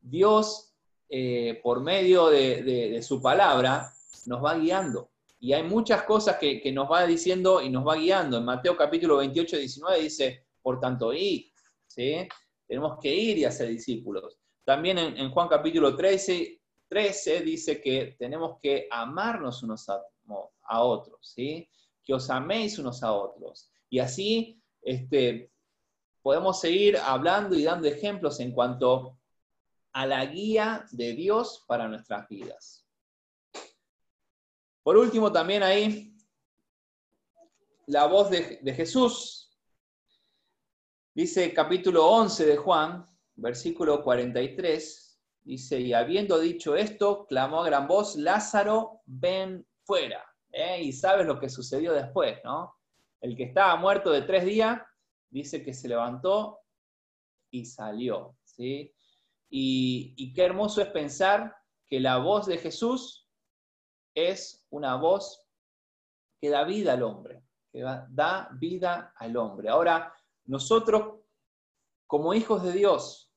Dios, 0.00 0.74
eh, 1.10 1.60
por 1.62 1.82
medio 1.82 2.28
de, 2.28 2.62
de 2.62 3.02
su 3.02 3.20
palabra, 3.20 3.92
nos 4.26 4.42
va 4.42 4.56
guiando 4.56 5.10
y 5.44 5.52
hay 5.52 5.62
muchas 5.62 6.04
cosas 6.04 6.38
que, 6.38 6.72
nos 6.72 6.90
va 6.90 7.06
diciendo 7.06 7.60
y 7.60 7.68
nos 7.68 7.86
va 7.86 7.96
guiando. 7.96 8.38
En 8.38 8.46
Mateo 8.46 8.78
capítulo 8.78 9.18
28, 9.18 9.58
19 9.58 10.00
dice, 10.00 10.46
por 10.62 10.80
tanto, 10.80 11.12
id, 11.12 11.48
¿sí? 11.86 12.26
Tenemos 12.66 12.96
que 12.98 13.14
ir 13.14 13.36
y 13.36 13.44
hacer 13.44 13.68
discípulos. 13.68 14.38
También 14.64 14.98
en, 14.98 15.30
Juan 15.30 15.48
capítulo 15.48 15.94
13, 15.94 16.60
13 16.88 17.40
dice 17.42 17.80
que 17.80 18.16
tenemos 18.18 18.58
que 18.60 18.88
amarnos 18.90 19.62
unos 19.62 19.88
a, 19.88 20.82
otros, 20.82 21.18
¿sí? 21.34 21.68
Que 22.02 22.14
os 22.14 22.30
améis 22.30 22.78
unos 22.78 23.02
a 23.02 23.12
otros. 23.12 23.70
Y 23.90 23.98
así 23.98 24.60
este, 24.82 25.50
podemos 26.22 26.60
seguir 26.60 26.96
hablando 26.96 27.54
y 27.54 27.64
dando 27.64 27.86
ejemplos 27.88 28.40
en 28.40 28.52
cuanto 28.52 29.18
a 29.92 30.06
la 30.06 30.24
guía 30.24 30.86
de 30.90 31.12
Dios 31.12 31.64
para 31.66 31.86
nuestras 31.86 32.28
vidas. 32.28 32.84
Por 34.82 34.96
último, 34.96 35.30
también 35.30 35.62
ahí 35.62 36.14
la 37.86 38.06
voz 38.06 38.30
de, 38.30 38.74
Jesús. 38.74 39.50
Dice 41.14 41.52
capítulo 41.52 42.06
11 42.06 42.46
de 42.46 42.56
Juan, 42.56 43.06
versículo 43.36 44.02
43, 44.02 45.20
dice, 45.42 45.80
y 45.80 45.92
habiendo 45.92 46.38
dicho 46.38 46.76
esto, 46.76 47.26
clamó 47.26 47.62
a 47.62 47.66
gran 47.66 47.86
voz, 47.86 48.16
Lázaro, 48.16 49.02
ven 49.06 49.66
fuera. 49.84 50.24
¿eh? 50.52 50.82
Y 50.82 50.92
sabes 50.92 51.26
lo 51.26 51.38
que 51.38 51.48
sucedió 51.48 51.92
después, 51.92 52.38
¿no? 52.44 52.74
El 53.20 53.36
que 53.36 53.44
estaba 53.44 53.76
muerto 53.76 54.10
de 54.10 54.22
tres 54.22 54.44
días, 54.44 54.80
dice 55.30 55.62
que 55.62 55.74
se 55.74 55.88
levantó 55.88 56.60
y 57.50 57.64
salió, 57.64 58.36
¿sí? 58.44 58.94
Y, 59.50 60.14
y 60.16 60.32
qué 60.32 60.44
hermoso 60.44 60.80
es 60.80 60.88
pensar 60.88 61.54
que 61.86 62.00
la 62.00 62.18
voz 62.18 62.46
de 62.46 62.58
Jesús 62.58 63.28
es 64.14 64.64
una 64.70 64.96
voz 64.96 65.44
que 66.40 66.50
da 66.50 66.64
vida 66.64 66.92
al 66.92 67.02
hombre, 67.02 67.42
que 67.72 67.82
da 67.82 68.48
vida 68.52 69.14
al 69.16 69.36
hombre. 69.36 69.68
Ahora, 69.68 70.14
nosotros, 70.46 71.20
como 72.14 72.32
hijos 72.32 72.62
de 72.62 72.70
Dios, 72.70 73.34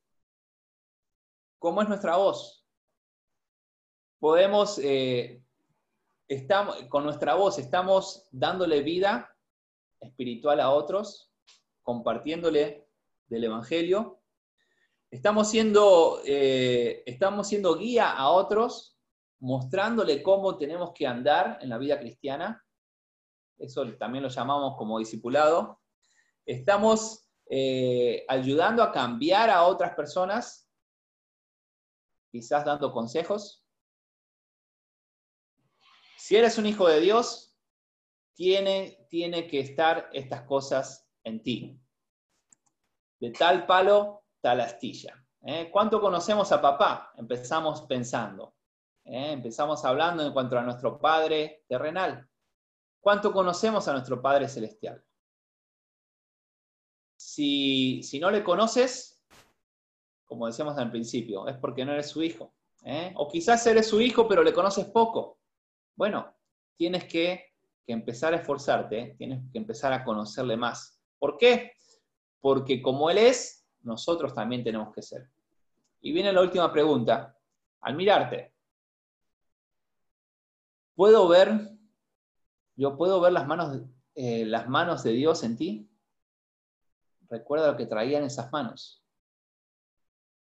¿cómo 1.58 1.82
es 1.82 1.90
nuestra 1.90 2.16
voz? 2.18 2.64
Podemos, 4.20 4.78
eh, 4.78 5.44
estamos, 6.28 6.84
con 6.84 7.04
nuestra 7.04 7.34
voz, 7.34 7.58
estamos 7.58 8.28
dándole 8.30 8.84
vida 8.84 9.36
espiritual 10.00 10.60
a 10.60 10.70
otros, 10.70 11.34
compartiéndole 11.82 12.88
del 13.26 13.46
Evangelio. 13.46 14.22
Estamos 15.10 15.50
siendo, 15.50 16.22
eh, 16.24 17.02
estamos 17.08 17.48
siendo 17.48 17.80
guía 17.80 18.12
a 18.12 18.30
otros, 18.30 18.96
mostrándole 19.40 20.22
cómo 20.22 20.56
tenemos 20.56 20.92
que 20.94 21.08
andar 21.08 21.58
en 21.64 21.70
la 21.70 21.80
vida 21.80 22.00
cristiana. 22.00 22.64
Eso 23.58 23.92
también 23.96 24.22
lo 24.22 24.30
llamamos 24.30 24.78
como 24.78 25.00
discipulado. 25.00 25.82
Estamos 26.46 27.27
eh, 27.50 28.26
ayudando 28.28 28.84
a 28.84 28.92
cambiar 28.92 29.50
a 29.50 29.64
otras 29.64 29.96
personas, 29.96 30.70
quizás 32.32 32.66
dando 32.66 32.92
consejos. 32.92 33.66
Si 36.18 36.36
eres 36.36 36.58
un 36.58 36.66
hijo 36.66 36.88
de 36.88 37.00
Dios, 37.00 37.56
tiene, 38.34 39.08
tiene 39.10 39.48
que 39.48 39.60
estar 39.60 40.10
estas 40.14 40.44
cosas 40.44 41.10
en 41.24 41.42
ti. 41.42 41.82
De 43.20 43.32
tal 43.32 43.66
palo, 43.66 44.26
tal 44.42 44.62
astilla. 44.62 45.26
¿eh? 45.42 45.70
¿Cuánto 45.72 46.02
conocemos 46.02 46.52
a 46.52 46.62
papá? 46.62 47.14
Empezamos 47.18 47.84
pensando. 47.84 48.56
¿eh? 49.06 49.32
Empezamos 49.32 49.84
hablando 49.86 50.24
en 50.24 50.34
cuanto 50.34 50.58
a 50.58 50.62
nuestro 50.62 51.00
Padre 51.00 51.64
terrenal. 51.68 52.30
¿Cuánto 53.00 53.32
conocemos 53.32 53.88
a 53.88 53.94
nuestro 53.94 54.22
Padre 54.22 54.50
celestial? 54.50 55.04
Si, 57.18 58.02
si 58.04 58.20
no 58.20 58.32
le 58.32 58.44
conoces, 58.44 59.22
como 60.26 60.48
decíamos 60.48 60.78
al 60.78 60.92
principio, 60.92 61.48
es 61.48 61.58
porque 61.58 61.84
no 61.84 61.94
eres 61.94 62.10
su 62.10 62.22
hijo. 62.24 62.54
¿eh? 62.84 63.12
O 63.16 63.28
quizás 63.28 63.66
eres 63.68 63.88
su 63.88 64.00
hijo, 64.00 64.28
pero 64.28 64.44
le 64.44 64.54
conoces 64.54 64.86
poco. 64.86 65.40
Bueno, 65.96 66.34
tienes 66.76 67.06
que, 67.06 67.54
que 67.86 67.94
empezar 67.94 68.34
a 68.34 68.38
esforzarte, 68.38 69.16
tienes 69.18 69.42
que 69.52 69.58
empezar 69.58 69.94
a 69.94 70.04
conocerle 70.04 70.56
más. 70.56 71.02
¿Por 71.18 71.38
qué? 71.38 71.74
Porque 72.40 72.82
como 72.82 73.10
Él 73.10 73.18
es, 73.18 73.68
nosotros 73.82 74.34
también 74.34 74.64
tenemos 74.64 74.94
que 74.94 75.02
ser. 75.02 75.30
Y 76.02 76.12
viene 76.12 76.32
la 76.32 76.42
última 76.42 76.72
pregunta. 76.72 77.36
Al 77.82 77.96
mirarte, 77.96 78.54
¿puedo 80.96 81.28
ver, 81.28 81.72
yo 82.76 82.98
puedo 82.98 83.22
ver 83.22 83.32
las 83.32 83.48
manos, 83.48 83.82
eh, 84.16 84.46
las 84.46 84.68
manos 84.68 85.04
de 85.04 85.14
Dios 85.14 85.44
en 85.44 85.56
ti? 85.56 85.90
Recuerda 87.30 87.72
lo 87.72 87.78
que 87.78 87.86
traían 87.86 88.24
esas 88.24 88.52
manos. 88.52 89.04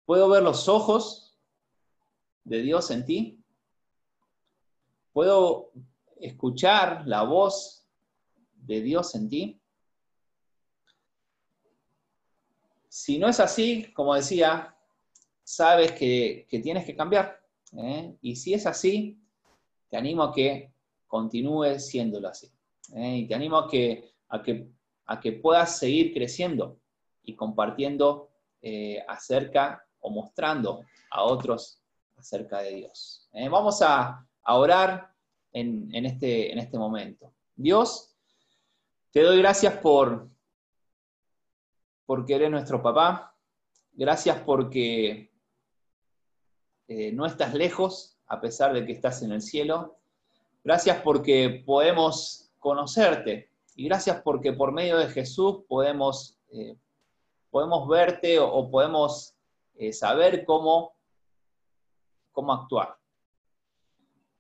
¿Puedo 0.05 0.30
ver 0.30 0.43
los 0.43 0.67
ojos 0.67 1.38
de 2.43 2.61
Dios 2.61 2.91
en 2.91 3.05
ti? 3.05 3.43
¿Puedo 5.13 5.71
escuchar 6.17 7.07
la 7.07 7.23
voz 7.23 7.86
de 8.55 8.82
Dios 8.82 9.15
en 9.15 9.30
ti? 9.30 9.61
Si 12.89 13.17
no 13.17 13.28
es 13.28 13.39
así, 13.39 13.91
como 13.93 14.15
decía, 14.15 14.76
sabes 15.43 15.93
que, 15.93 16.47
tienes 16.63 16.86
que 16.86 16.95
cambiar. 16.95 17.41
¿eh? 17.78 18.15
Y 18.21 18.36
si 18.36 18.53
es 18.53 18.65
así, 18.65 19.19
te 19.89 19.97
animo 19.97 20.23
a 20.23 20.34
que 20.34 20.73
continúe 21.07 21.80
siéndolo 21.80 22.28
así. 22.28 22.51
¿eh? 22.93 23.17
Y 23.17 23.28
te 23.28 23.36
animo 23.36 23.57
a 23.57 23.69
que, 23.69 24.13
a, 24.30 24.41
que, 24.41 24.69
a 25.06 25.20
que 25.20 25.32
puedas 25.32 25.78
seguir 25.78 26.14
creciendo 26.14 26.80
y 27.24 27.36
compartiendo 27.36 28.30
eh, 28.62 29.03
acerca 29.08 29.86
o 29.99 30.10
mostrando 30.10 30.84
a 31.12 31.24
otros 31.24 31.82
acerca 32.18 32.60
de 32.60 32.76
Dios. 32.76 33.30
Vamos 33.51 33.82
a, 33.82 34.26
orar 34.47 35.12
en, 35.51 36.06
este, 36.06 36.51
en 36.51 36.60
este 36.60 36.78
momento. 36.78 37.34
Dios, 37.56 38.16
te 39.12 39.22
doy 39.22 39.38
gracias 39.39 39.78
por, 39.78 40.30
porque 42.06 42.36
eres 42.36 42.51
nuestro 42.51 42.82
papá. 42.82 43.36
Gracias 43.93 44.39
porque 44.39 45.32
eh, 46.88 47.12
no 47.14 47.26
estás 47.26 47.53
lejos, 47.53 48.18
a 48.28 48.41
pesar 48.41 48.74
de 48.74 48.86
que 48.86 48.91
estás 48.91 49.22
en 49.22 49.32
el 49.32 49.41
cielo. 49.41 49.97
Gracias 50.64 51.01
porque 51.01 51.64
podemos 51.66 52.51
conocerte. 52.60 53.49
Y 53.76 53.86
gracias 53.86 54.21
porque 54.23 54.53
por 54.53 54.71
medio 54.71 54.97
de 54.97 55.09
Jesús 55.09 55.63
podemos, 55.67 56.38
eh, 56.51 56.78
podemos 57.49 57.88
verte 57.88 58.39
o, 58.39 58.69
podemos 58.71 59.36
eh, 59.76 59.93
saber 59.93 60.45
cómo, 60.45 60.95
cómo 62.32 62.53
actuar. 62.53 62.97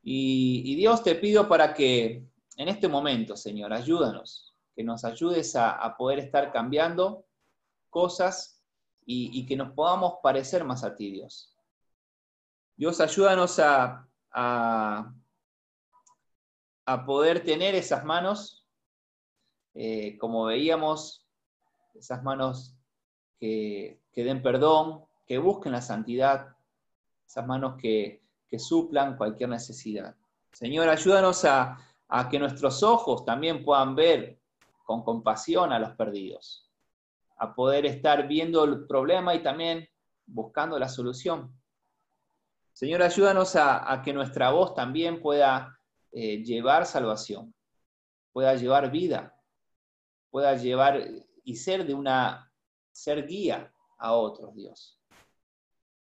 Y, 0.01 0.75
Dios 0.75 1.03
te 1.03 1.15
pido 1.15 1.47
para 1.47 1.73
que 1.73 2.23
en 2.57 2.67
este 2.67 2.87
momento, 2.87 3.35
Señor, 3.35 3.73
ayúdanos, 3.73 4.53
que 4.75 4.83
nos 4.83 5.03
ayudes 5.03 5.55
a 5.55 5.95
poder 5.97 6.19
estar 6.19 6.51
cambiando 6.51 7.25
cosas 7.89 8.55
y, 9.05 9.45
que 9.45 9.55
nos 9.55 9.71
podamos 9.73 10.15
parecer 10.23 10.63
más 10.63 10.83
a 10.83 10.95
ti, 10.95 11.11
Dios. 11.11 11.55
Dios, 12.75 12.99
ayúdanos 12.99 13.59
a, 13.59 14.07
a, 14.31 15.13
poder 17.05 17.43
tener 17.43 17.75
esas 17.75 18.03
manos, 18.03 18.64
eh, 19.75 20.17
como 20.17 20.45
veíamos, 20.45 21.27
esas 21.93 22.23
manos 22.23 22.75
que, 23.39 24.01
den 24.15 24.41
perdón, 24.41 25.05
que 25.27 25.37
busquen 25.37 25.73
la 25.73 25.81
santidad, 25.81 26.55
esas 27.27 27.45
manos 27.45 27.75
que, 27.79 28.23
suplan 28.57 29.17
cualquier 29.17 29.49
necesidad. 29.49 30.15
Señor, 30.53 30.87
ayúdanos 30.87 31.43
a, 31.43 31.77
a 32.07 32.29
que 32.29 32.39
nuestros 32.39 32.83
ojos 32.83 33.25
también 33.25 33.65
puedan 33.65 33.95
ver 33.95 34.39
con 34.85 35.03
compasión 35.03 35.73
a 35.73 35.79
los 35.79 35.91
perdidos 35.91 36.65
a 37.37 37.53
poder 37.53 37.85
estar 37.85 38.27
viendo 38.27 38.63
el 38.63 38.85
problema 38.87 39.35
y 39.35 39.43
también 39.43 39.87
buscando 40.25 40.79
la 40.79 40.87
solución. 40.87 41.53
Señor, 42.71 43.01
ayúdanos 43.01 43.55
a, 43.55 44.01
que 44.03 44.13
nuestra 44.13 44.51
voz 44.51 44.73
también 44.73 45.21
pueda 45.21 45.79
eh, 46.11 46.43
llevar 46.43 46.85
salvación, 46.85 47.53
pueda 48.31 48.55
llevar 48.55 48.91
vida, 48.91 49.34
pueda 50.35 50.53
llevar 50.57 51.01
y 51.45 51.55
ser 51.55 51.87
de 51.87 51.93
una, 51.93 52.51
ser 52.91 53.25
guía 53.25 53.73
a 53.97 54.11
otros, 54.11 54.53
Dios. 54.53 54.99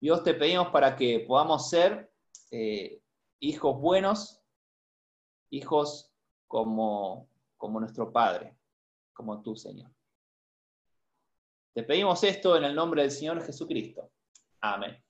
Dios 0.02 0.26
te 0.26 0.34
pedimos 0.34 0.68
para 0.72 0.94
que 0.98 1.22
podamos 1.22 1.70
ser 1.70 2.12
eh, 2.52 3.02
hijos 3.40 3.80
buenos, 3.80 4.42
hijos 5.52 6.12
como, 6.48 7.30
como 7.56 7.80
nuestro 7.80 8.12
Padre, 8.12 8.58
como 9.14 9.42
tú, 9.42 9.56
Señor. 9.56 9.90
Te 11.74 11.84
pedimos 11.84 12.22
esto 12.26 12.58
en 12.58 12.66
el 12.66 12.76
nombre 12.76 13.04
del 13.04 13.12
Señor 13.12 13.42
Jesucristo. 13.42 14.12
Amén. 14.60 15.02